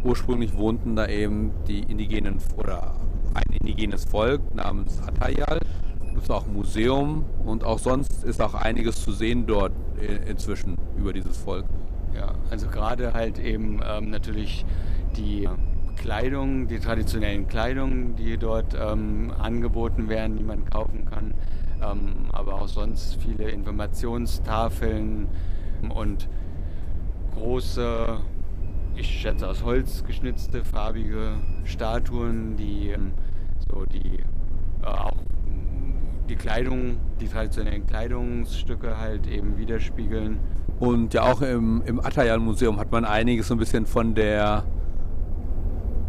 Ursprünglich 0.04 0.56
wohnten 0.56 0.96
da 0.96 1.08
eben 1.08 1.52
die 1.68 1.80
indigenen 1.80 2.38
oder 2.58 2.96
ein 3.34 3.56
indigenes 3.60 4.06
Volk 4.06 4.42
namens 4.56 5.02
Atayal. 5.02 5.60
Es 6.06 6.14
gibt 6.14 6.32
auch 6.32 6.46
ein 6.46 6.54
Museum 6.54 7.26
und 7.46 7.64
auch 7.64 7.80
sonst 7.80 8.24
ist 8.24 8.42
auch 8.42 8.54
einiges 8.54 9.04
zu 9.04 9.12
sehen 9.12 9.46
dort 9.48 9.74
inzwischen 10.28 10.76
über 10.98 11.14
dieses 11.14 11.38
Volk. 11.38 11.66
Ja, 12.16 12.34
also 12.50 12.68
gerade 12.68 13.14
halt 13.14 13.38
eben 13.38 13.80
ähm, 13.88 14.10
natürlich 14.10 14.66
die 15.16 15.48
Kleidung, 15.98 16.68
die 16.68 16.80
traditionellen 16.80 17.48
Kleidung, 17.48 18.16
die 18.16 18.38
dort 18.38 18.76
ähm, 18.80 19.32
angeboten 19.38 20.10
werden, 20.10 20.38
die 20.38 20.44
man 20.44 20.66
kaufen 20.66 21.06
kann, 21.06 21.34
ähm, 21.82 22.28
aber 22.32 22.62
auch 22.62 22.68
sonst 22.68 23.18
viele 23.22 23.50
Informationstafeln 23.50 25.28
und 25.90 26.30
große, 27.36 28.20
ich 28.98 29.22
schätze 29.22 29.48
aus 29.48 29.64
Holz 29.64 30.04
geschnitzte, 30.06 30.64
farbige 30.64 31.34
Statuen, 31.64 32.58
die 32.58 32.90
ähm, 32.90 33.14
so 33.70 33.86
die 33.86 34.20
äh, 34.82 34.86
auch 34.86 35.18
die 36.30 36.36
Kleidung, 36.36 36.98
die 37.22 37.28
traditionellen 37.28 37.86
Kleidungsstücke 37.88 38.98
halt 38.98 39.28
eben 39.28 39.58
widerspiegeln. 39.58 40.40
Und 40.80 41.14
ja 41.14 41.24
auch 41.24 41.42
im, 41.42 41.82
im 41.86 42.00
Atayal 42.00 42.40
Museum 42.40 42.80
hat 42.80 42.92
man 42.92 43.06
einiges 43.06 43.48
so 43.48 43.56
ein 43.56 43.58
bisschen 43.58 43.86
von 43.86 44.14
der 44.14 44.66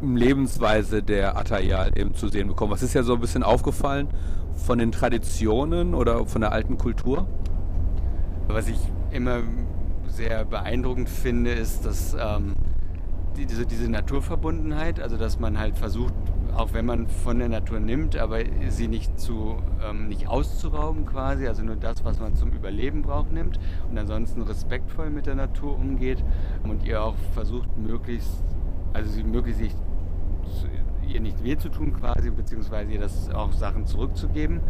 Lebensweise 0.02 1.02
der 1.02 1.36
Atayal 1.36 1.92
eben 1.96 2.14
zu 2.14 2.28
sehen 2.28 2.48
bekommen. 2.48 2.72
Was 2.72 2.82
ist 2.82 2.94
ja 2.94 3.02
so 3.02 3.14
ein 3.14 3.20
bisschen 3.20 3.42
aufgefallen 3.42 4.08
von 4.54 4.78
den 4.78 4.90
Traditionen 4.90 5.94
oder 5.94 6.26
von 6.26 6.40
der 6.40 6.52
alten 6.52 6.78
Kultur? 6.78 7.26
Was 8.48 8.68
ich 8.68 8.78
immer 9.12 9.42
sehr 10.08 10.44
beeindruckend 10.44 11.08
finde, 11.08 11.52
ist, 11.52 11.86
dass 11.86 12.14
ähm, 12.14 12.54
diese, 13.46 13.66
diese 13.66 13.90
Naturverbundenheit, 13.90 15.00
also 15.00 15.16
dass 15.16 15.38
man 15.38 15.58
halt 15.58 15.76
versucht, 15.76 16.14
auch 16.54 16.72
wenn 16.72 16.86
man 16.86 17.08
von 17.08 17.38
der 17.38 17.48
Natur 17.48 17.78
nimmt, 17.78 18.16
aber 18.16 18.40
sie 18.68 18.88
nicht 18.88 19.18
zu 19.20 19.56
ähm, 19.84 20.08
nicht 20.08 20.26
auszurauben 20.28 21.06
quasi, 21.06 21.46
also 21.46 21.62
nur 21.62 21.76
das, 21.76 22.04
was 22.04 22.18
man 22.18 22.34
zum 22.34 22.50
Überleben 22.50 23.02
braucht, 23.02 23.32
nimmt 23.32 23.60
und 23.90 23.98
ansonsten 23.98 24.42
respektvoll 24.42 25.10
mit 25.10 25.26
der 25.26 25.34
Natur 25.34 25.76
umgeht 25.76 26.24
und 26.64 26.84
ihr 26.84 27.02
auch 27.02 27.14
versucht, 27.34 27.76
möglichst 27.78 28.42
also 28.92 29.10
sie 29.10 29.22
möglichst 29.22 29.60
nicht 29.60 29.76
ihr 31.08 31.20
nicht 31.20 31.42
weh 31.42 31.56
zu 31.56 31.68
tun 31.68 31.94
quasi, 31.94 32.30
beziehungsweise 32.30 32.92
ihr 32.92 33.00
das 33.00 33.30
auch 33.30 33.52
Sachen 33.52 33.86
zurückzugeben. 33.86 34.60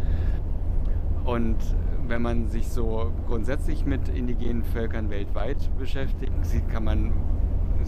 Und 1.25 1.57
wenn 2.07 2.21
man 2.21 2.47
sich 2.47 2.69
so 2.69 3.11
grundsätzlich 3.27 3.85
mit 3.85 4.09
indigenen 4.09 4.63
Völkern 4.63 5.09
weltweit 5.09 5.57
beschäftigt, 5.77 6.31
kann 6.71 6.83
man 6.83 7.13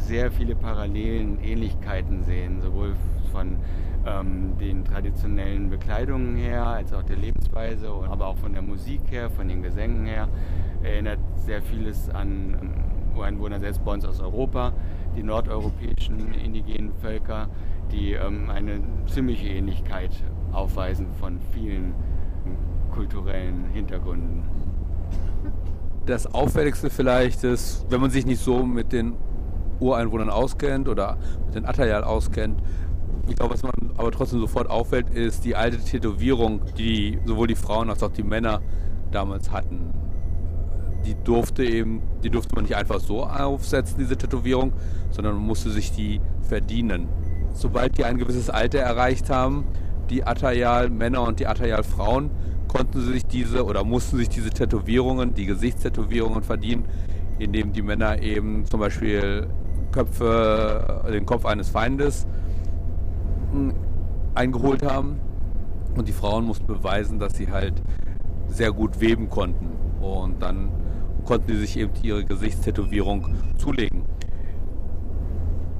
sehr 0.07 0.31
viele 0.31 0.55
Parallelen, 0.55 1.39
Ähnlichkeiten 1.41 2.23
sehen, 2.23 2.61
sowohl 2.61 2.95
von 3.31 3.57
ähm, 4.05 4.57
den 4.59 4.83
traditionellen 4.83 5.69
Bekleidungen 5.69 6.35
her, 6.35 6.65
als 6.65 6.93
auch 6.93 7.03
der 7.03 7.17
Lebensweise, 7.17 7.87
aber 8.09 8.27
auch 8.27 8.37
von 8.37 8.53
der 8.53 8.61
Musik 8.61 9.01
her, 9.09 9.29
von 9.29 9.47
den 9.47 9.61
Gesängen 9.61 10.05
her. 10.05 10.27
Erinnert 10.83 11.19
sehr 11.37 11.61
vieles 11.61 12.09
an 12.09 12.57
ähm, 12.61 13.17
Ureinwohner 13.17 13.59
selbst 13.59 13.83
bei 13.83 13.93
uns 13.93 14.05
aus 14.05 14.19
Europa, 14.19 14.73
die 15.15 15.23
nordeuropäischen 15.23 16.33
indigenen 16.33 16.93
Völker, 17.01 17.49
die 17.91 18.13
ähm, 18.13 18.49
eine 18.49 18.81
ziemliche 19.07 19.47
Ähnlichkeit 19.47 20.11
aufweisen 20.51 21.07
von 21.19 21.39
vielen 21.53 21.93
kulturellen 22.91 23.65
Hintergründen. 23.73 24.43
Das 26.05 26.33
Auffälligste 26.33 26.89
vielleicht 26.89 27.43
ist, 27.43 27.85
wenn 27.89 28.01
man 28.01 28.09
sich 28.09 28.25
nicht 28.25 28.41
so 28.41 28.65
mit 28.65 28.91
den 28.91 29.13
Ureinwohnern 29.81 30.29
auskennt 30.29 30.87
oder 30.87 31.17
mit 31.45 31.55
den 31.55 31.65
Atayal 31.65 32.03
auskennt, 32.03 32.61
ich 33.27 33.35
glaube, 33.35 33.53
was 33.53 33.63
man 33.63 33.71
aber 33.97 34.11
trotzdem 34.11 34.39
sofort 34.39 34.69
auffällt, 34.69 35.09
ist 35.11 35.45
die 35.45 35.55
alte 35.55 35.77
Tätowierung, 35.77 36.61
die 36.77 37.19
sowohl 37.25 37.47
die 37.47 37.55
Frauen 37.55 37.89
als 37.89 38.01
auch 38.03 38.11
die 38.11 38.23
Männer 38.23 38.61
damals 39.11 39.51
hatten. 39.51 39.93
Die 41.05 41.15
durfte 41.23 41.63
eben, 41.63 42.01
die 42.23 42.29
durfte 42.29 42.55
man 42.55 42.63
nicht 42.63 42.75
einfach 42.75 42.99
so 42.99 43.23
aufsetzen, 43.23 43.97
diese 43.99 44.17
Tätowierung, 44.17 44.73
sondern 45.11 45.35
man 45.35 45.45
musste 45.45 45.69
sich 45.69 45.91
die 45.91 46.21
verdienen 46.41 47.07
sobald 47.53 47.97
die 47.97 48.05
ein 48.05 48.17
gewisses 48.17 48.49
Alter 48.49 48.79
erreicht 48.79 49.29
haben, 49.29 49.65
die 50.09 50.25
Atayal-Männer 50.25 51.21
und 51.21 51.39
die 51.39 51.47
Atayal-Frauen, 51.47 52.31
konnten 52.67 53.01
sie 53.01 53.13
sich 53.13 53.25
diese 53.25 53.65
oder 53.65 53.83
mussten 53.83 54.17
sich 54.17 54.29
diese 54.29 54.49
Tätowierungen, 54.49 55.33
die 55.33 55.45
Gesichtstätowierungen 55.45 56.41
verdienen, 56.41 56.85
indem 57.37 57.73
die 57.73 57.81
Männer 57.81 58.21
eben 58.21 58.65
zum 58.65 58.79
Beispiel 58.79 59.47
Köpfe, 59.91 61.03
den 61.11 61.25
Kopf 61.25 61.45
eines 61.45 61.69
Feindes 61.69 62.25
hm, 63.51 63.73
eingeholt 64.35 64.83
haben. 64.83 65.19
Und 65.95 66.07
die 66.07 66.13
Frauen 66.13 66.45
mussten 66.45 66.67
beweisen, 66.67 67.19
dass 67.19 67.33
sie 67.33 67.51
halt 67.51 67.81
sehr 68.47 68.71
gut 68.71 68.99
weben 68.99 69.29
konnten. 69.29 69.71
Und 70.01 70.41
dann 70.41 70.69
konnten 71.25 71.47
sie 71.49 71.59
sich 71.59 71.77
eben 71.77 71.91
ihre 72.01 72.23
Gesichtstätowierung 72.23 73.35
zulegen. 73.57 74.03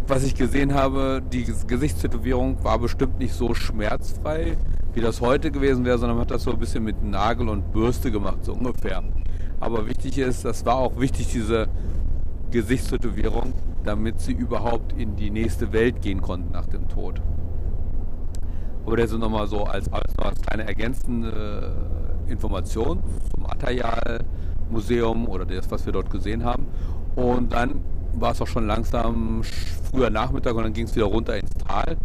Was 0.07 0.23
ich 0.23 0.35
gesehen 0.35 0.73
habe, 0.73 1.21
die 1.31 1.45
Gesichtstätowierung 1.67 2.63
war 2.63 2.79
bestimmt 2.79 3.19
nicht 3.19 3.33
so 3.33 3.53
schmerzfrei, 3.53 4.57
wie 4.93 4.99
das 4.99 5.21
heute 5.21 5.51
gewesen 5.51 5.85
wäre, 5.85 5.97
sondern 5.97 6.17
man 6.17 6.25
hat 6.25 6.31
das 6.31 6.43
so 6.43 6.51
ein 6.51 6.59
bisschen 6.59 6.83
mit 6.83 7.01
Nagel 7.01 7.47
und 7.47 7.71
Bürste 7.71 8.11
gemacht, 8.11 8.43
so 8.43 8.53
ungefähr. 8.53 9.03
Aber 9.61 9.87
wichtig 9.87 10.17
ist, 10.17 10.43
das 10.43 10.65
war 10.65 10.75
auch 10.75 10.99
wichtig, 10.99 11.27
diese 11.31 11.67
Gesichtstätowierung, 12.49 13.53
damit 13.83 14.19
sie 14.19 14.33
überhaupt 14.33 14.93
in 14.93 15.15
die 15.15 15.29
nächste 15.29 15.73
Welt 15.73 16.01
gehen 16.01 16.21
konnten 16.21 16.51
nach 16.51 16.67
dem 16.67 16.87
Tod. 16.87 17.21
Aber 18.85 18.97
das 18.97 19.11
ist 19.11 19.19
nochmal 19.19 19.47
so 19.47 19.63
als, 19.63 19.91
als, 19.91 20.41
kleine 20.41 20.67
ergänzende 20.67 21.73
Information 22.27 23.01
zum 23.33 23.45
Atayal 23.45 24.23
Museum 24.69 25.27
oder 25.27 25.45
das, 25.45 25.69
was 25.69 25.85
wir 25.85 25.93
dort 25.93 26.09
gesehen 26.09 26.43
haben. 26.43 26.67
Und 27.15 27.53
dann 27.53 27.81
war 28.13 28.31
es 28.31 28.41
auch 28.41 28.47
schon 28.47 28.65
langsam 28.65 29.43
früher 29.91 30.09
Nachmittag 30.09 30.55
und 30.55 30.63
dann 30.63 30.73
ging 30.73 30.85
es 30.85 30.95
wieder 30.95 31.05
runter 31.05 31.37
ins 31.37 31.51
Tal. 31.51 31.97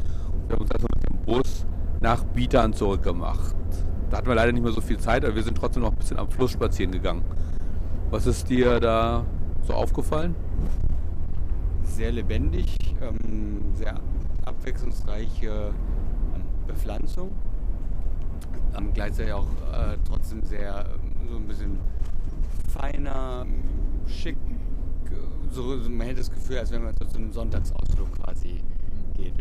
Wir 0.49 0.57
haben 0.57 0.63
uns 0.63 0.71
also 0.71 0.87
mit 0.95 1.09
dem 1.09 1.25
Bus 1.25 1.67
nach 2.01 2.25
Bietern 2.25 2.73
zurückgemacht. 2.73 3.55
Da 4.11 4.19
hatten 4.19 4.29
wir 4.29 4.35
leider 4.35 4.53
nicht 4.53 4.63
mehr 4.63 4.73
so 4.73 4.81
viel 4.81 4.99
Zeit, 4.99 5.25
aber 5.25 5.35
wir 5.35 5.43
sind 5.43 5.57
trotzdem 5.57 5.83
noch 5.83 5.93
ein 5.93 5.97
bisschen 5.97 6.19
am 6.19 6.31
Fluss 6.31 6.53
spazieren 6.53 6.93
gegangen. 6.93 7.25
Was 8.11 8.27
ist 8.27 8.49
dir 8.49 8.79
da 8.79 9.25
so 9.67 9.73
aufgefallen? 9.73 10.35
Sehr 11.87 12.13
lebendig, 12.13 12.77
ähm, 13.01 13.75
sehr 13.75 13.99
abwechslungsreiche 14.45 15.73
ähm, 16.35 16.43
Bepflanzung. 16.67 17.31
Ähm, 18.77 18.93
gleichzeitig 18.93 19.33
auch 19.33 19.47
äh, 19.73 19.97
trotzdem 20.05 20.45
sehr 20.45 20.87
so 21.31 21.37
ein 21.37 21.47
bisschen 21.47 21.79
feiner, 22.69 23.47
schick 24.07 24.37
so, 25.51 25.63
man 25.89 26.07
hätte 26.09 26.19
das 26.19 26.31
Gefühl, 26.31 26.59
als 26.59 26.71
wenn 26.71 26.85
man 26.85 26.95
zu 26.97 27.17
einem 27.17 27.33
Sonntagsausflug 27.33 28.13
quasi 28.13 28.61
geht. 29.15 29.35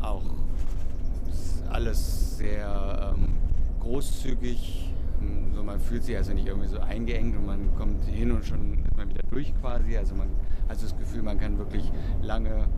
Auch 0.00 0.24
alles 1.68 2.38
sehr 2.38 3.14
ähm, 3.16 3.28
großzügig. 3.80 4.92
So, 5.54 5.62
man 5.62 5.80
fühlt 5.80 6.04
sich 6.04 6.16
also 6.16 6.32
nicht 6.32 6.46
irgendwie 6.46 6.68
so 6.68 6.78
eingeengt 6.78 7.36
und 7.36 7.46
man 7.46 7.74
kommt 7.76 8.04
hin 8.04 8.32
und 8.32 8.44
schon 8.44 8.84
ist 8.84 8.96
man 8.96 9.08
wieder 9.08 9.22
durch 9.30 9.54
quasi. 9.60 9.96
Also 9.96 10.14
man 10.14 10.28
hat 10.68 10.82
das 10.82 10.96
Gefühl, 10.96 11.22
man 11.22 11.38
kann 11.38 11.58
wirklich 11.58 11.90
lange 12.22 12.68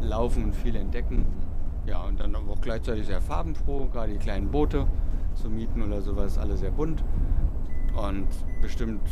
laufen 0.00 0.44
und 0.44 0.54
viel 0.54 0.76
entdecken. 0.76 1.26
Ja, 1.86 2.02
und 2.02 2.20
dann 2.20 2.36
auch 2.36 2.60
gleichzeitig 2.60 3.06
sehr 3.06 3.20
farbenfroh, 3.20 3.86
gerade 3.86 4.12
die 4.12 4.18
kleinen 4.18 4.50
Boote 4.50 4.86
zu 5.34 5.48
mieten 5.48 5.82
oder 5.82 6.02
sowas, 6.02 6.38
alle 6.38 6.56
sehr 6.56 6.70
bunt. 6.70 7.02
Und 7.96 8.28
bestimmt 8.60 9.08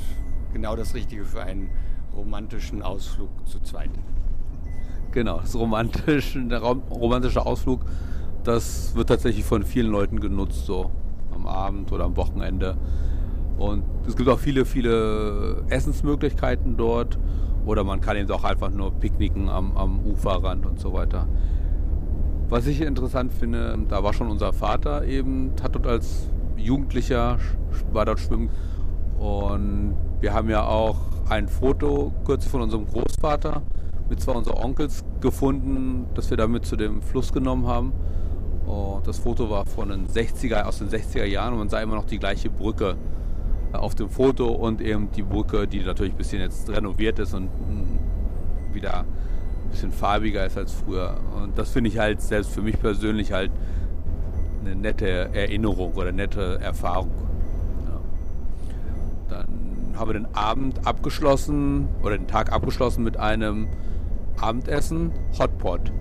genau 0.53 0.77
das 0.77 0.95
Richtige 0.95 1.25
für 1.25 1.43
einen 1.43 1.71
romantischen 2.15 2.83
Ausflug 2.83 3.31
zu 3.47 3.61
zweit. 3.61 3.91
Genau, 5.13 5.41
das 5.41 5.55
romantische, 5.55 6.45
der 6.45 6.61
romantische 6.61 7.45
Ausflug, 7.45 7.81
das 8.45 8.95
wird 8.95 9.09
tatsächlich 9.09 9.45
von 9.45 9.63
vielen 9.63 9.91
Leuten 9.91 10.21
genutzt, 10.21 10.67
so 10.67 10.91
am 11.35 11.47
Abend 11.47 11.91
oder 11.93 12.05
am 12.05 12.17
Wochenende. 12.17 12.77
Und 13.59 13.85
es 14.07 14.17
gibt 14.17 14.29
auch 14.29 14.39
viele, 14.39 14.65
viele 14.65 15.65
Essensmöglichkeiten 15.69 16.77
dort. 16.77 17.19
Oder 17.67 17.85
man 17.85 18.01
kann 18.01 18.17
eben 18.17 18.31
auch 18.31 18.45
einfach 18.45 18.71
nur 18.71 18.93
picknicken 18.93 19.49
am, 19.49 19.77
am 19.77 20.07
Uferrand 20.07 20.65
und 20.65 20.81
so 20.81 20.93
weiter. 20.93 21.27
Was 22.49 22.67
ich 22.69 22.81
interessant 22.81 23.33
finde, 23.33 23.77
da 23.89 24.05
war 24.05 24.13
schon 24.13 24.31
unser 24.31 24.53
Vater 24.53 25.05
eben, 25.05 25.53
hat 25.61 25.75
dort 25.75 25.87
als 25.89 26.31
Jugendlicher, 26.57 27.39
war 27.93 28.05
dort 28.05 28.21
schwimmen. 28.21 28.51
Und 29.19 29.97
wir 30.21 30.33
haben 30.33 30.49
ja 30.49 30.65
auch 30.65 30.97
ein 31.29 31.49
Foto 31.49 32.13
kürzlich 32.25 32.51
von 32.51 32.63
unserem 32.63 32.87
Großvater 32.87 33.63
mit 34.09 34.21
zwei 34.21 34.33
unserer 34.33 34.65
Onkels 34.65 35.05
gefunden, 35.21 36.07
das 36.15 36.31
wir 36.31 36.37
damit 36.37 36.65
zu 36.65 36.77
dem 36.77 37.03
Fluss 37.03 37.33
genommen 37.33 37.67
haben. 37.67 37.93
Und 38.65 39.07
das 39.09 39.19
Foto 39.19 39.51
war 39.51 39.67
von 39.67 39.89
den 39.89 40.07
60er, 40.07 40.63
aus 40.63 40.79
den 40.79 40.89
60er 40.89 41.25
Jahren 41.25 41.53
und 41.53 41.59
man 41.59 41.69
sah 41.69 41.81
immer 41.81 41.97
noch 41.97 42.05
die 42.05 42.19
gleiche 42.19 42.49
Brücke 42.49 42.97
auf 43.81 43.95
dem 43.95 44.09
Foto 44.09 44.49
und 44.49 44.81
eben 44.81 45.11
die 45.13 45.23
Brücke, 45.23 45.67
die 45.67 45.81
natürlich 45.81 46.15
ein 46.15 46.19
bisschen 46.19 46.41
jetzt 46.41 46.69
renoviert 46.69 47.19
ist 47.19 47.35
und 47.35 47.51
wieder 48.73 49.01
ein 49.01 49.71
bisschen 49.71 49.93
farbiger 49.93 50.47
ist 50.47 50.57
als 50.57 50.73
früher. 50.73 51.17
Und 51.37 51.59
das 51.59 51.71
finde 51.71 51.91
ich 51.91 51.99
halt 51.99 52.21
selbst 52.21 52.53
für 52.53 52.63
mich 52.63 52.79
persönlich 52.81 53.33
halt 53.33 53.51
eine 54.65 54.77
nette 54.77 55.07
Erinnerung 55.35 55.95
oder 55.95 56.13
nette 56.13 56.61
Erfahrung. 56.61 57.11
Ja. 57.85 58.01
Dann 59.29 59.95
haben 59.97 60.09
wir 60.09 60.15
den 60.15 60.35
Abend 60.35 60.87
abgeschlossen 60.87 61.89
oder 62.03 62.19
den 62.19 62.27
Tag 62.27 62.53
abgeschlossen 62.53 63.05
mit 63.05 63.17
einem 63.17 63.69
Abendessen 64.41 65.13
Hotpot. 65.39 65.93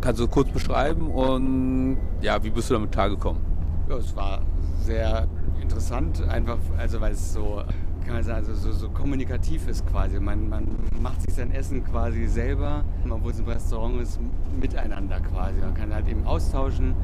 Kannst 0.00 0.20
du 0.20 0.26
kurz 0.28 0.50
beschreiben 0.50 1.08
und 1.08 1.98
ja, 2.22 2.42
wie 2.42 2.50
bist 2.50 2.70
du 2.70 2.74
damit 2.74 2.90
klargekommen? 2.90 3.42
Ja, 3.88 3.96
es 3.96 4.16
war 4.16 4.40
sehr 4.82 5.28
interessant, 5.60 6.22
einfach, 6.28 6.58
also 6.76 7.00
weil 7.00 7.12
es 7.12 7.32
so 7.32 7.62
kann 8.10 8.14
man 8.14 8.24
sagen, 8.24 8.38
also 8.38 8.54
so, 8.54 8.72
so 8.72 8.88
kommunikativ 8.88 9.68
ist 9.68 9.86
quasi. 9.86 10.18
Man, 10.18 10.48
man 10.48 10.66
macht 11.00 11.22
sich 11.22 11.34
sein 11.34 11.52
Essen 11.52 11.84
quasi 11.84 12.26
selber, 12.26 12.84
obwohl 13.08 13.30
es 13.30 13.38
ein 13.38 13.46
Restaurant 13.46 14.00
ist, 14.00 14.18
miteinander 14.60 15.20
quasi. 15.20 15.60
Man 15.60 15.74
kann 15.74 15.94
halt 15.94 16.08
eben 16.08 16.24
austauschen, 16.24 16.94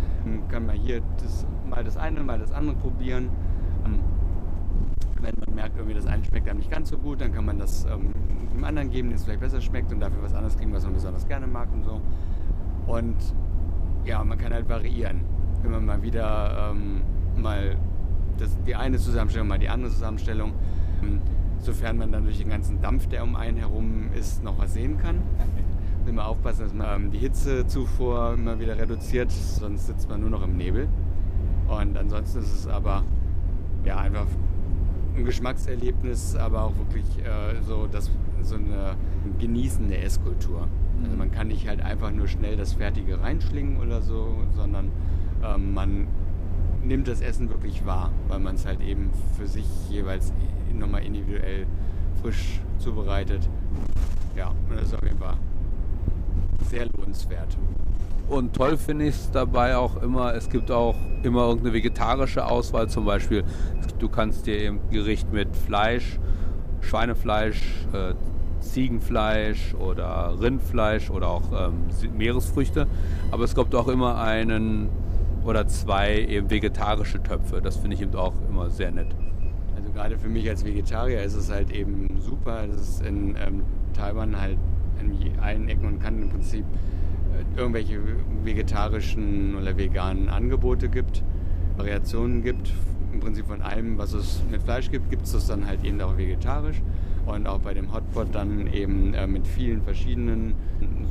kann 0.48 0.66
mal 0.66 0.75
hier 0.75 1.02
das, 1.22 1.46
mal 1.68 1.84
das 1.84 1.96
eine, 1.96 2.25
mal 2.25 2.38
das 2.38 2.50
andere 2.50 2.76
probieren. 2.76 3.28
Ähm, 3.84 4.00
wenn 5.20 5.34
man 5.46 5.54
merkt, 5.54 5.76
irgendwie 5.76 5.94
das 5.94 6.06
eine 6.06 6.25
schmeckt 6.25 6.48
einem 6.48 6.58
nicht 6.58 6.70
ganz 6.70 6.88
so 6.88 6.98
gut, 6.98 7.20
dann 7.20 7.32
kann 7.32 7.44
man 7.44 7.58
das 7.58 7.84
ähm, 7.84 8.12
dem 8.52 8.64
anderen 8.64 8.90
geben, 8.90 9.08
den 9.08 9.16
es 9.16 9.25
vielleicht 9.25 9.40
besser 9.40 9.60
schmeckt 9.60 9.92
und 9.92 10.00
dafür 10.00 10.22
was 10.22 10.34
anderes 10.34 10.56
kriegen, 10.56 10.72
was 10.72 10.84
man 10.84 10.94
besonders 10.94 11.26
gerne 11.28 11.46
mag 11.46 11.68
und 11.72 11.84
so. 11.84 12.00
Und 12.86 13.16
ja, 14.04 14.22
man 14.25 14.38
kann 14.38 14.52
halt 14.52 14.68
variieren. 14.68 15.20
Wenn 15.62 15.70
man 15.70 15.86
mal 15.86 16.02
wieder 16.02 16.70
ähm, 16.72 17.02
mal 17.36 17.76
das, 18.38 18.56
die 18.66 18.74
eine 18.74 18.98
Zusammenstellung, 18.98 19.48
mal 19.48 19.58
die 19.58 19.68
andere 19.68 19.90
Zusammenstellung 19.90 20.52
sofern 21.66 21.98
man 21.98 22.12
dann 22.12 22.24
durch 22.24 22.38
den 22.38 22.48
ganzen 22.48 22.80
Dampf, 22.80 23.08
der 23.08 23.22
um 23.22 23.36
einen 23.36 23.56
herum 23.56 24.10
ist, 24.14 24.42
noch 24.42 24.58
was 24.58 24.74
sehen 24.74 24.98
kann. 24.98 25.22
Immer 26.06 26.26
aufpassen, 26.26 26.62
dass 26.62 26.72
man 26.72 27.02
ähm, 27.02 27.10
die 27.10 27.18
Hitzezufuhr 27.18 28.34
immer 28.34 28.60
wieder 28.60 28.78
reduziert, 28.78 29.32
sonst 29.32 29.86
sitzt 29.86 30.08
man 30.08 30.20
nur 30.20 30.30
noch 30.30 30.44
im 30.44 30.56
Nebel. 30.56 30.88
Und 31.66 31.98
ansonsten 31.98 32.38
ist 32.38 32.54
es 32.54 32.66
aber 32.68 33.02
ja 33.84 33.98
einfach 33.98 34.26
ein 35.16 35.24
Geschmackserlebnis, 35.24 36.36
aber 36.36 36.62
auch 36.62 36.76
wirklich 36.76 37.04
äh, 37.18 37.60
so, 37.62 37.88
das, 37.90 38.10
so 38.42 38.54
eine 38.54 38.94
genießende 39.40 39.98
Esskultur. 39.98 40.68
Also 41.02 41.16
man 41.16 41.32
kann 41.32 41.48
nicht 41.48 41.66
halt 41.66 41.80
einfach 41.80 42.12
nur 42.12 42.28
schnell 42.28 42.56
das 42.56 42.74
Fertige 42.74 43.20
reinschlingen 43.20 43.78
oder 43.78 44.00
so, 44.00 44.36
sondern 44.54 44.92
ähm, 45.44 45.74
man 45.74 46.06
nimmt 46.86 47.08
das 47.08 47.20
Essen 47.20 47.50
wirklich 47.50 47.84
wahr, 47.84 48.10
weil 48.28 48.38
man 48.38 48.54
es 48.54 48.64
halt 48.64 48.80
eben 48.80 49.10
für 49.36 49.46
sich 49.46 49.66
jeweils 49.90 50.32
nochmal 50.72 51.04
individuell 51.04 51.66
frisch 52.22 52.60
zubereitet. 52.78 53.49
Ja, 54.36 54.49
und 54.49 54.76
das 54.76 54.88
ist 54.88 54.94
auf 54.94 55.02
jeden 55.02 55.18
Fall 55.18 55.36
sehr 56.68 56.86
lohnenswert. 56.96 57.56
Und 58.28 58.54
toll 58.54 58.76
finde 58.76 59.06
ich 59.06 59.14
es 59.14 59.30
dabei 59.30 59.76
auch 59.76 60.02
immer, 60.02 60.34
es 60.34 60.50
gibt 60.50 60.70
auch 60.70 60.96
immer 61.22 61.46
irgendeine 61.46 61.75
vegetarische 61.75 62.44
Auswahl 62.44 62.88
zum 62.88 63.04
Beispiel. 63.04 63.44
Du 63.99 64.08
kannst 64.08 64.46
dir 64.46 64.58
eben 64.58 64.80
Gericht 64.90 65.32
mit 65.32 65.56
Fleisch, 65.56 66.18
Schweinefleisch, 66.80 67.62
äh, 67.92 68.14
Ziegenfleisch 68.60 69.75
oder 69.75 70.34
Rindfleisch 70.40 71.10
oder 71.10 71.28
auch 71.28 71.44
ähm, 71.52 72.16
Meeresfrüchte. 72.16 72.88
Aber 73.30 73.44
es 73.44 73.54
gibt 73.54 73.75
auch 73.75 73.88
immer 73.88 74.20
einen 74.20 74.88
oder 75.47 75.67
zwei 75.67 76.19
eben 76.19 76.50
vegetarische 76.50 77.23
Töpfe. 77.23 77.61
Das 77.63 77.76
finde 77.76 77.97
ich 77.97 78.02
eben 78.02 78.15
auch 78.15 78.35
immer 78.49 78.71
sehr 78.71 78.91
nett 78.91 79.15
gerade 79.97 80.19
für 80.19 80.28
mich 80.28 80.47
als 80.49 80.63
Vegetarier 80.63 81.23
ist 81.23 81.35
es 81.35 81.50
halt 81.50 81.73
eben 81.73 82.21
super, 82.21 82.67
dass 82.67 82.80
es 82.80 83.00
in 83.00 83.35
ähm, 83.39 83.63
Taiwan 83.95 84.39
halt 84.39 84.59
in 85.00 85.39
allen 85.41 85.69
Ecken 85.71 85.87
und 85.87 86.00
Kanten 86.00 86.23
im 86.23 86.28
Prinzip 86.28 86.65
äh, 86.65 87.59
irgendwelche 87.59 87.99
vegetarischen 88.45 89.56
oder 89.56 89.78
veganen 89.78 90.28
Angebote 90.28 90.91
gibt, 90.91 91.25
Variationen 91.78 92.43
gibt. 92.43 92.75
Im 93.11 93.21
Prinzip 93.21 93.47
von 93.47 93.63
allem, 93.63 93.97
was 93.97 94.13
es 94.13 94.43
mit 94.50 94.63
Fleisch 94.63 94.91
gibt, 94.91 95.09
gibt 95.09 95.23
es 95.23 95.32
das 95.32 95.47
dann 95.47 95.67
halt 95.67 95.82
eben 95.82 95.99
auch 96.02 96.19
vegetarisch. 96.19 96.82
Und 97.25 97.47
auch 97.47 97.61
bei 97.61 97.73
dem 97.73 97.93
Hotpot 97.93 98.28
dann 98.32 98.67
eben 98.67 99.15
äh, 99.15 99.26
mit 99.26 99.47
vielen 99.47 99.80
verschiedenen 99.80 100.54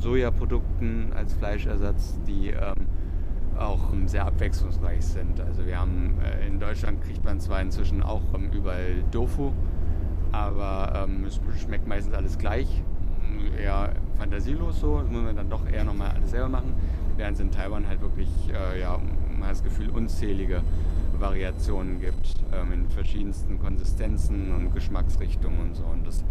Sojaprodukten 0.00 1.12
als 1.12 1.34
Fleischersatz, 1.34 2.20
die 2.28 2.50
ähm, 2.50 2.85
auch 3.58 3.92
ähm, 3.92 4.08
sehr 4.08 4.26
abwechslungsreich 4.26 5.04
sind. 5.04 5.40
Also 5.40 5.66
wir 5.66 5.78
haben 5.78 6.18
äh, 6.22 6.46
in 6.46 6.60
Deutschland 6.60 7.02
kriegt 7.02 7.24
man 7.24 7.40
zwar 7.40 7.60
inzwischen 7.60 8.02
auch 8.02 8.22
ähm, 8.34 8.50
überall 8.52 9.02
Tofu, 9.10 9.52
aber 10.32 11.06
ähm, 11.06 11.24
es 11.24 11.40
schmeckt 11.60 11.86
meistens 11.86 12.14
alles 12.14 12.38
gleich, 12.38 12.82
eher 13.58 13.92
fantasielos 14.16 14.80
so, 14.80 15.00
das 15.00 15.10
muss 15.10 15.22
man 15.22 15.36
dann 15.36 15.50
doch 15.50 15.66
eher 15.68 15.84
nochmal 15.84 16.10
alles 16.10 16.30
selber 16.30 16.48
machen, 16.48 16.74
während 17.16 17.34
es 17.34 17.40
in 17.40 17.50
Taiwan 17.50 17.86
halt 17.86 18.00
wirklich, 18.00 18.28
äh, 18.52 18.80
ja, 18.80 18.98
man 19.32 19.44
hat 19.44 19.52
das 19.52 19.62
Gefühl, 19.62 19.90
unzählige 19.90 20.62
Variationen 21.18 22.00
gibt 22.00 22.34
in 22.72 22.88
verschiedensten 22.90 23.58
Konsistenzen 23.58 24.54
und 24.54 24.74
Geschmacksrichtungen 24.74 25.60
und 25.60 25.74
so. 25.74 25.84
Und 25.84 26.06
das 26.06 26.24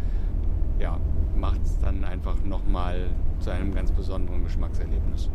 ja, 0.80 1.00
macht 1.36 1.64
es 1.64 1.80
dann 1.80 2.04
einfach 2.04 2.36
nochmal 2.44 3.08
zu 3.40 3.50
einem 3.50 3.74
ganz 3.74 3.92
besonderen 3.92 4.44
Geschmackserlebnis 4.44 5.30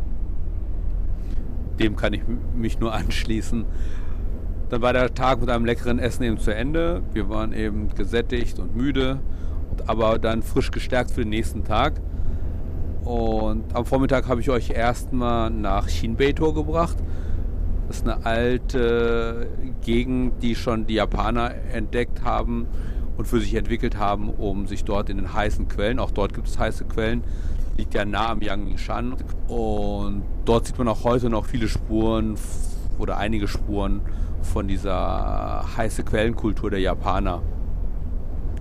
dem 1.79 1.95
kann 1.95 2.13
ich 2.13 2.21
mich 2.55 2.79
nur 2.79 2.93
anschließen. 2.93 3.65
Dann 4.69 4.81
war 4.81 4.93
der 4.93 5.13
Tag 5.13 5.41
mit 5.41 5.49
einem 5.49 5.65
leckeren 5.65 5.99
Essen 5.99 6.23
eben 6.23 6.37
zu 6.37 6.55
Ende. 6.55 7.03
Wir 7.13 7.29
waren 7.29 7.51
eben 7.51 7.93
gesättigt 7.93 8.57
und 8.57 8.75
müde, 8.75 9.19
aber 9.85 10.17
dann 10.17 10.43
frisch 10.43 10.71
gestärkt 10.71 11.11
für 11.11 11.21
den 11.21 11.29
nächsten 11.29 11.65
Tag. 11.65 11.99
Und 13.03 13.75
am 13.75 13.85
Vormittag 13.85 14.27
habe 14.27 14.41
ich 14.41 14.49
euch 14.49 14.69
erstmal 14.69 15.49
nach 15.49 15.89
Shinbei-Tor 15.89 16.53
gebracht. 16.53 16.97
Das 17.87 17.97
ist 17.97 18.07
eine 18.07 18.25
alte 18.25 19.49
Gegend, 19.81 20.41
die 20.41 20.55
schon 20.55 20.85
die 20.87 20.93
Japaner 20.93 21.51
entdeckt 21.73 22.23
haben 22.23 22.67
und 23.17 23.27
für 23.27 23.41
sich 23.41 23.55
entwickelt 23.55 23.97
haben, 23.97 24.29
um 24.29 24.67
sich 24.67 24.85
dort 24.85 25.09
in 25.09 25.17
den 25.17 25.33
heißen 25.33 25.67
Quellen, 25.67 25.99
auch 25.99 26.11
dort 26.11 26.33
gibt 26.33 26.47
es 26.47 26.57
heiße 26.57 26.85
Quellen, 26.85 27.23
liegt 27.81 27.95
ja 27.95 28.05
nah 28.05 28.29
am 28.29 28.41
Yangshan 28.41 29.15
und 29.47 30.23
dort 30.45 30.67
sieht 30.67 30.77
man 30.77 30.87
auch 30.87 31.03
heute 31.03 31.31
noch 31.31 31.45
viele 31.45 31.67
Spuren 31.67 32.35
oder 32.99 33.17
einige 33.17 33.47
Spuren 33.47 34.01
von 34.43 34.67
dieser 34.67 35.65
heiße 35.75 36.03
Quellenkultur 36.03 36.69
der 36.69 36.79
Japaner. 36.79 37.41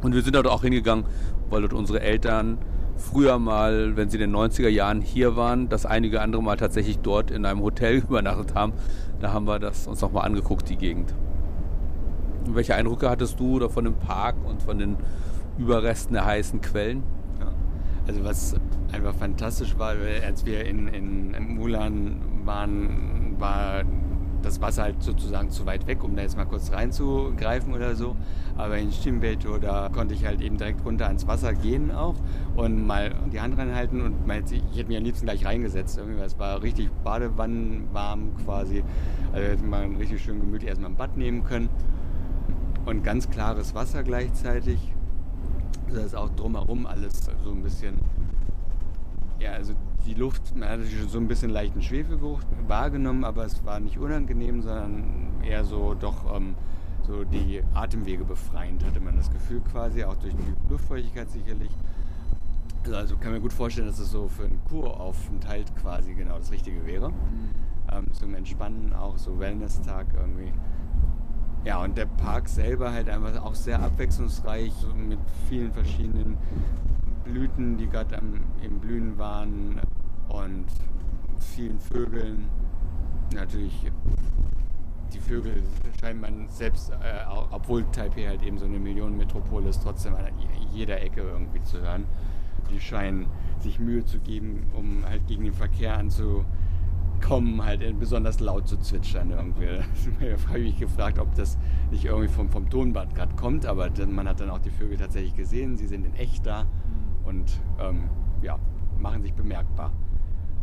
Und 0.01 0.15
wir 0.15 0.23
sind 0.23 0.37
dort 0.37 0.47
auch 0.47 0.63
hingegangen, 0.63 1.05
weil 1.51 1.61
dort 1.61 1.75
unsere 1.75 2.01
Eltern 2.01 2.57
früher 2.97 3.39
mal, 3.39 3.95
wenn 3.95 4.09
sie 4.09 4.17
in 4.17 4.33
den 4.33 4.35
90er 4.35 4.69
Jahren 4.69 5.03
hier 5.03 5.37
waren, 5.37 5.69
das 5.69 5.85
einige 5.85 6.23
andere 6.23 6.43
Mal 6.43 6.57
tatsächlich 6.57 7.01
dort 7.01 7.31
in 7.31 7.45
einem 7.45 7.61
Hotel 7.61 7.97
übernachtet 8.09 8.55
haben. 8.55 8.73
Da 9.21 9.35
haben 9.35 9.47
wir 9.47 9.59
das 9.59 9.87
uns 9.87 10.01
nochmal 10.01 10.25
angeguckt, 10.25 10.67
die 10.71 10.77
Gegend. 10.77 11.15
Welche 12.47 12.75
Eindrücke 12.75 13.11
hattest 13.11 13.39
du 13.39 13.69
von 13.69 13.85
dem 13.85 13.97
Park 13.97 14.37
und 14.47 14.63
von 14.63 14.79
den 14.79 14.97
Überresten 15.59 16.15
der 16.15 16.25
heißen 16.25 16.63
Quellen? 16.63 17.03
Also 18.11 18.25
was 18.25 18.57
einfach 18.91 19.15
fantastisch 19.15 19.79
war, 19.79 19.95
als 20.27 20.45
wir 20.45 20.65
in, 20.65 20.89
in 20.89 21.55
Mulan 21.55 22.21
waren, 22.45 23.37
war 23.39 23.85
das 24.43 24.61
Wasser 24.61 24.83
halt 24.83 25.01
sozusagen 25.01 25.51
zu 25.51 25.65
weit 25.65 25.87
weg, 25.87 26.03
um 26.03 26.17
da 26.17 26.23
jetzt 26.23 26.37
mal 26.37 26.45
kurz 26.45 26.73
reinzugreifen 26.73 27.73
oder 27.73 27.95
so. 27.95 28.17
Aber 28.57 28.79
in 28.79 28.91
Stimbeto, 28.91 29.59
da 29.59 29.91
konnte 29.91 30.15
ich 30.15 30.27
halt 30.27 30.41
eben 30.41 30.57
direkt 30.57 30.85
runter 30.85 31.07
ans 31.07 31.29
Wasser 31.29 31.55
gehen 31.55 31.93
auch 31.93 32.17
und 32.57 32.85
mal 32.85 33.15
die 33.33 33.41
Hand 33.41 33.57
reinhalten 33.57 34.01
und 34.01 34.27
mal, 34.27 34.43
ich 34.51 34.77
hätte 34.77 34.89
mich 34.89 34.97
am 34.97 35.05
liebsten 35.05 35.27
gleich 35.27 35.47
reingesetzt. 35.47 36.01
Es 36.21 36.37
war 36.37 36.65
richtig 36.65 36.91
badewannenwarm 37.05 38.35
quasi. 38.45 38.83
Also 39.33 39.47
hätte 39.47 39.63
man 39.63 39.95
richtig 39.95 40.21
schön 40.21 40.41
gemütlich 40.41 40.69
erstmal 40.69 40.91
ein 40.91 40.97
Bad 40.97 41.17
nehmen 41.17 41.45
können. 41.45 41.69
Und 42.87 43.05
ganz 43.05 43.31
klares 43.31 43.77
Wasser 43.77 44.03
gleichzeitig. 44.03 44.95
Das 45.93 46.05
ist 46.05 46.15
auch 46.15 46.31
drumherum 46.31 46.87
alles 46.87 47.13
so 47.45 47.51
ein 47.51 47.63
bisschen 47.63 47.99
ja, 49.41 49.53
also 49.53 49.73
die 50.07 50.15
Luft, 50.15 50.55
man 50.55 50.69
hat 50.69 50.81
natürlich 50.81 51.11
so 51.11 51.19
ein 51.19 51.27
bisschen 51.27 51.51
leichten 51.51 51.83
Schwefelgeruch 51.83 52.41
wahrgenommen, 52.67 53.25
aber 53.25 53.45
es 53.45 53.65
war 53.65 53.81
nicht 53.81 53.99
unangenehm, 53.99 54.63
sondern 54.63 55.43
eher 55.43 55.65
so 55.65 55.95
doch 55.95 56.37
ähm, 56.37 56.55
so 57.07 57.25
die 57.25 57.63
Atemwege 57.75 58.25
befreiend, 58.25 58.85
hatte 58.85 59.01
man 59.01 59.17
das 59.17 59.31
Gefühl 59.31 59.61
quasi, 59.61 60.05
auch 60.05 60.17
durch 60.17 60.35
die 60.35 60.73
Luftfeuchtigkeit 60.73 61.31
sicherlich. 61.31 61.71
Also, 62.85 62.97
also 62.97 63.17
kann 63.17 63.33
mir 63.33 63.41
gut 63.41 63.53
vorstellen, 63.53 63.87
dass 63.87 63.99
es 63.99 64.11
so 64.11 64.29
für 64.29 64.45
einen 64.45 64.61
Kuraufenthalt 64.69 65.75
quasi 65.77 66.15
genau 66.15 66.39
das 66.39 66.51
Richtige 66.51 66.87
wäre. 66.87 67.11
Mhm. 67.11 67.15
Ähm, 67.93 68.05
zum 68.13 68.35
Entspannen 68.35 68.93
auch 68.93 69.19
so 69.19 69.39
Wellness-Tag 69.39 70.07
irgendwie. 70.15 70.53
Ja, 71.65 71.83
und 71.83 71.99
der 71.99 72.07
Park 72.07 72.49
selber 72.49 72.93
halt 72.93 73.09
einfach 73.11 73.43
auch 73.45 73.55
sehr 73.55 73.83
abwechslungsreich, 73.83 74.73
so 74.73 74.95
mit 74.95 75.19
vielen 75.49 75.73
verschiedenen 75.73 76.39
Blüten, 77.25 77.77
die 77.77 77.87
gerade 77.87 78.21
im 78.63 78.81
Blühen 78.81 79.19
waren 79.19 79.79
und 80.29 80.67
vielen 81.39 81.79
Vögeln. 81.79 82.49
Natürlich, 83.35 83.91
die 85.13 85.19
Vögel 85.19 85.63
scheint 86.01 86.21
man 86.21 86.49
selbst, 86.49 86.91
äh, 86.91 87.27
obwohl 87.51 87.85
Taipei 87.93 88.27
halt 88.27 88.43
eben 88.43 88.59
so 88.59 88.65
eine 88.65 88.79
Millionenmetropole 88.79 89.69
ist, 89.69 89.83
trotzdem 89.83 90.15
an 90.15 90.25
jeder 90.73 91.01
Ecke 91.01 91.21
irgendwie 91.21 91.63
zu 91.63 91.81
hören. 91.81 92.07
Die 92.71 92.81
scheinen 92.81 93.27
sich 93.61 93.79
Mühe 93.79 94.05
zu 94.05 94.19
geben, 94.19 94.67
um 94.73 95.05
halt 95.05 95.27
gegen 95.27 95.45
den 95.45 95.53
Verkehr 95.53 95.99
anzu 95.99 96.45
kommen, 97.21 97.65
halt 97.65 97.99
besonders 97.99 98.41
laut 98.41 98.69
zu 98.69 98.77
zwitschern 98.79 99.31
irgendwie. 99.31 99.67
Da 100.21 100.49
habe 100.49 100.59
ich 100.59 100.73
mich 100.73 100.81
gefragt, 100.81 101.19
ob 101.19 101.35
das 101.35 101.59
nicht 101.91 102.05
irgendwie 102.05 102.29
vom, 102.29 102.51
vom 102.51 102.69
Tonband 102.69 103.15
gerade 103.15 103.35
kommt, 103.37 103.65
aber 103.67 103.89
man 104.09 104.29
hat 104.29 104.41
dann 104.41 104.51
auch 104.51 104.59
die 104.59 104.71
Vögel 104.71 104.99
tatsächlich 104.99 105.35
gesehen, 105.35 105.77
sie 105.77 105.87
sind 105.87 106.07
in 106.07 106.15
echt 106.15 106.47
da 106.47 106.67
und 107.25 107.61
ähm, 107.79 108.11
ja, 108.43 108.59
machen 108.99 109.23
sich 109.23 109.35
bemerkbar. 109.35 109.93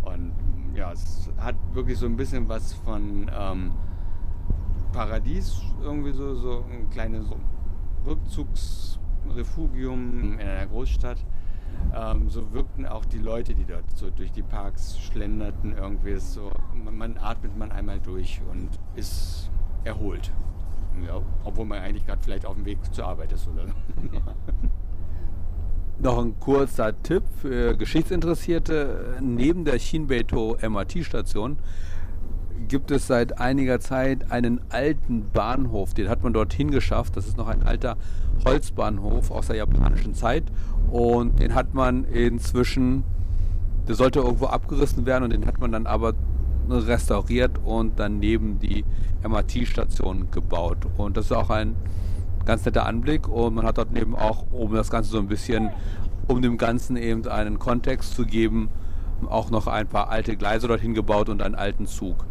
Und 0.04 0.34
ja, 0.74 0.92
es 0.92 1.32
hat 1.38 1.56
wirklich 1.74 1.98
so 1.98 2.06
ein 2.06 2.16
bisschen 2.16 2.48
was 2.48 2.74
von 2.74 3.30
ähm, 3.38 3.72
Paradies, 4.94 5.62
irgendwie 5.82 6.12
so, 6.12 6.36
so 6.36 6.64
ein 6.72 6.90
kleines 6.90 7.26
Rückzugsrefugium 8.06 10.34
in 10.34 10.40
einer 10.40 10.68
Großstadt 10.68 11.26
ähm, 11.96 12.30
so 12.30 12.54
wirkten 12.54 12.86
auch 12.86 13.06
die 13.06 13.20
Leute, 13.20 13.54
die 13.54 13.66
dort 13.66 13.86
so 13.96 14.10
durch 14.10 14.32
die 14.32 14.44
Parks 14.44 15.00
schlenderten, 15.00 15.76
irgendwie 15.78 16.18
so, 16.18 16.52
man, 16.74 16.98
man 16.98 17.18
atmet 17.18 17.58
man 17.58 17.72
einmal 17.72 18.00
durch 18.00 18.42
und 18.52 18.70
ist 18.96 19.50
erholt. 19.84 20.32
Ja, 21.06 21.22
obwohl 21.44 21.66
man 21.66 21.80
eigentlich 21.80 22.06
gerade 22.06 22.22
vielleicht 22.24 22.46
auf 22.46 22.56
dem 22.56 22.66
Weg 22.66 22.80
zur 22.92 23.06
Arbeit 23.06 23.32
ist 23.32 23.48
oder 23.48 23.66
Noch 26.00 26.20
ein 26.20 26.40
kurzer 26.40 27.02
Tipp 27.02 27.24
für 27.42 27.76
Geschichtsinteressierte. 27.76 29.18
Neben 29.20 29.66
der 29.66 29.80
Shinbeito 29.80 30.56
MRT-Station 30.62 31.58
gibt 32.68 32.92
es 32.92 33.08
seit 33.08 33.40
einiger 33.40 33.80
Zeit 33.80 34.32
einen 34.32 34.62
alten 34.70 35.30
Bahnhof. 35.32 35.96
Den 35.96 36.08
hat 36.08 36.22
man 36.24 36.34
dorthin 36.34 36.70
geschafft. 36.70 37.18
Das 37.18 37.28
ist 37.28 37.38
noch 37.38 37.48
ein 37.48 37.64
alter 37.64 37.98
Holzbahnhof 38.46 39.32
aus 39.32 39.48
der 39.48 39.56
japanischen 39.56 40.14
Zeit. 40.14 40.44
Und 40.92 41.40
den 41.40 41.54
hat 41.54 41.74
man 41.74 42.06
inzwischen, 42.06 43.04
der 43.88 43.96
sollte 43.96 44.20
irgendwo 44.20 44.46
abgerissen 44.46 45.06
werden 45.06 45.26
und 45.26 45.34
den 45.34 45.46
hat 45.46 45.60
man 45.60 45.72
dann 45.72 45.86
aber 45.86 46.14
restauriert 46.70 47.60
und 47.64 47.94
daneben 47.98 48.60
die 48.60 48.84
MRT-Station 49.28 50.28
gebaut. 50.32 50.80
Und 50.98 51.18
das 51.18 51.26
ist 51.26 51.32
auch 51.32 51.50
ein 51.50 51.76
ganz 52.46 52.66
netter 52.66 52.86
Anblick 52.86 53.28
und 53.28 53.56
man 53.56 53.66
hat 53.66 53.78
dort 53.78 53.92
neben 53.92 54.16
auch, 54.16 54.46
um 54.52 54.74
das 54.74 54.90
Ganze 54.90 55.10
so 55.12 55.20
ein 55.20 55.28
bisschen, 55.28 55.70
um 56.28 56.42
dem 56.42 56.58
Ganzen 56.58 56.96
eben 56.98 57.28
einen 57.28 57.60
Kontext 57.60 58.16
zu 58.16 58.26
geben, 58.26 58.70
auch 59.30 59.50
noch 59.50 59.68
ein 59.68 59.88
paar 59.88 60.10
alte 60.10 60.38
Gleise 60.38 60.68
dorthin 60.68 60.94
gebaut 60.94 61.30
und 61.30 61.42
einen 61.42 61.56
alten 61.56 61.88
Zug. 61.88 62.26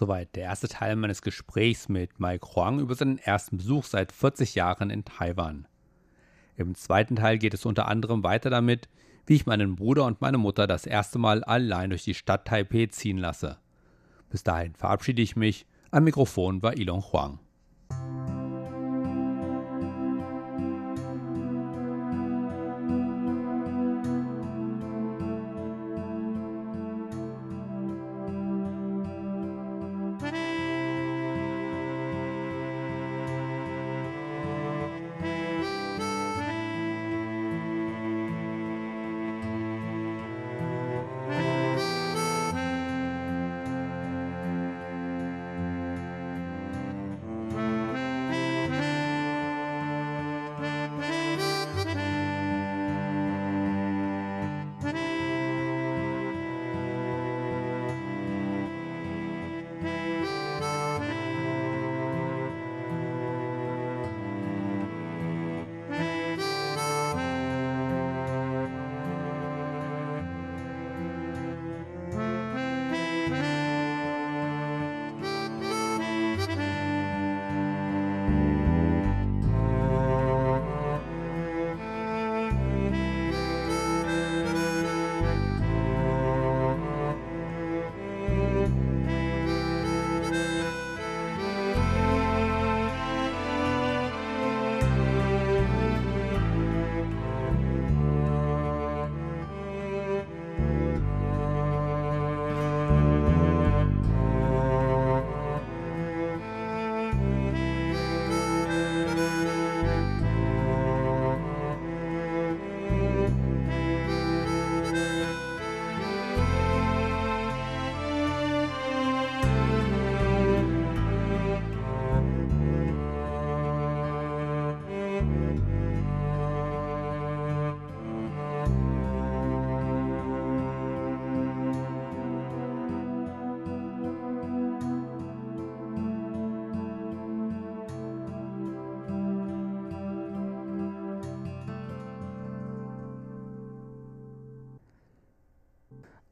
Soweit 0.00 0.34
der 0.34 0.44
erste 0.44 0.66
Teil 0.66 0.96
meines 0.96 1.20
Gesprächs 1.20 1.90
mit 1.90 2.20
Mike 2.20 2.56
Huang 2.56 2.80
über 2.80 2.94
seinen 2.94 3.18
ersten 3.18 3.58
Besuch 3.58 3.84
seit 3.84 4.12
40 4.12 4.54
Jahren 4.54 4.88
in 4.88 5.04
Taiwan. 5.04 5.68
Im 6.56 6.74
zweiten 6.74 7.16
Teil 7.16 7.36
geht 7.36 7.52
es 7.52 7.66
unter 7.66 7.86
anderem 7.86 8.24
weiter 8.24 8.48
damit, 8.48 8.88
wie 9.26 9.34
ich 9.34 9.44
meinen 9.44 9.76
Bruder 9.76 10.06
und 10.06 10.22
meine 10.22 10.38
Mutter 10.38 10.66
das 10.66 10.86
erste 10.86 11.18
Mal 11.18 11.44
allein 11.44 11.90
durch 11.90 12.04
die 12.04 12.14
Stadt 12.14 12.46
Taipei 12.46 12.86
ziehen 12.86 13.18
lasse. 13.18 13.58
Bis 14.30 14.42
dahin 14.42 14.74
verabschiede 14.74 15.20
ich 15.20 15.36
mich. 15.36 15.66
Am 15.90 16.04
Mikrofon 16.04 16.62
war 16.62 16.78
Ilon 16.78 17.02
Huang. 17.02 17.38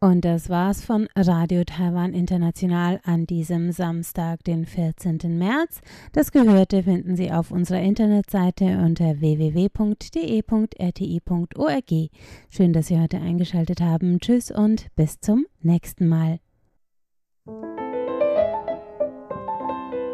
Und 0.09 0.25
das 0.25 0.49
war's 0.49 0.83
von 0.83 1.07
Radio 1.15 1.65
Taiwan 1.65 2.15
International 2.15 2.99
an 3.05 3.27
diesem 3.27 3.73
Samstag, 3.73 4.43
den 4.43 4.65
14. 4.65 5.19
März. 5.37 5.83
Das 6.15 6.33
Gehörte 6.33 6.83
finden 6.83 7.15
Sie 7.15 7.31
auf 7.31 7.51
unserer 7.51 7.83
Internetseite 7.83 8.79
unter 8.79 9.21
www.de.rti.org. 9.21 9.71
Schön, 12.49 12.73
dass 12.73 12.87
Sie 12.87 12.99
heute 12.99 13.21
eingeschaltet 13.21 13.83
haben. 13.83 14.19
Tschüss 14.19 14.51
und 14.51 14.87
bis 14.97 15.21
zum 15.21 15.45
nächsten 15.61 16.09
Mal. 16.09 16.39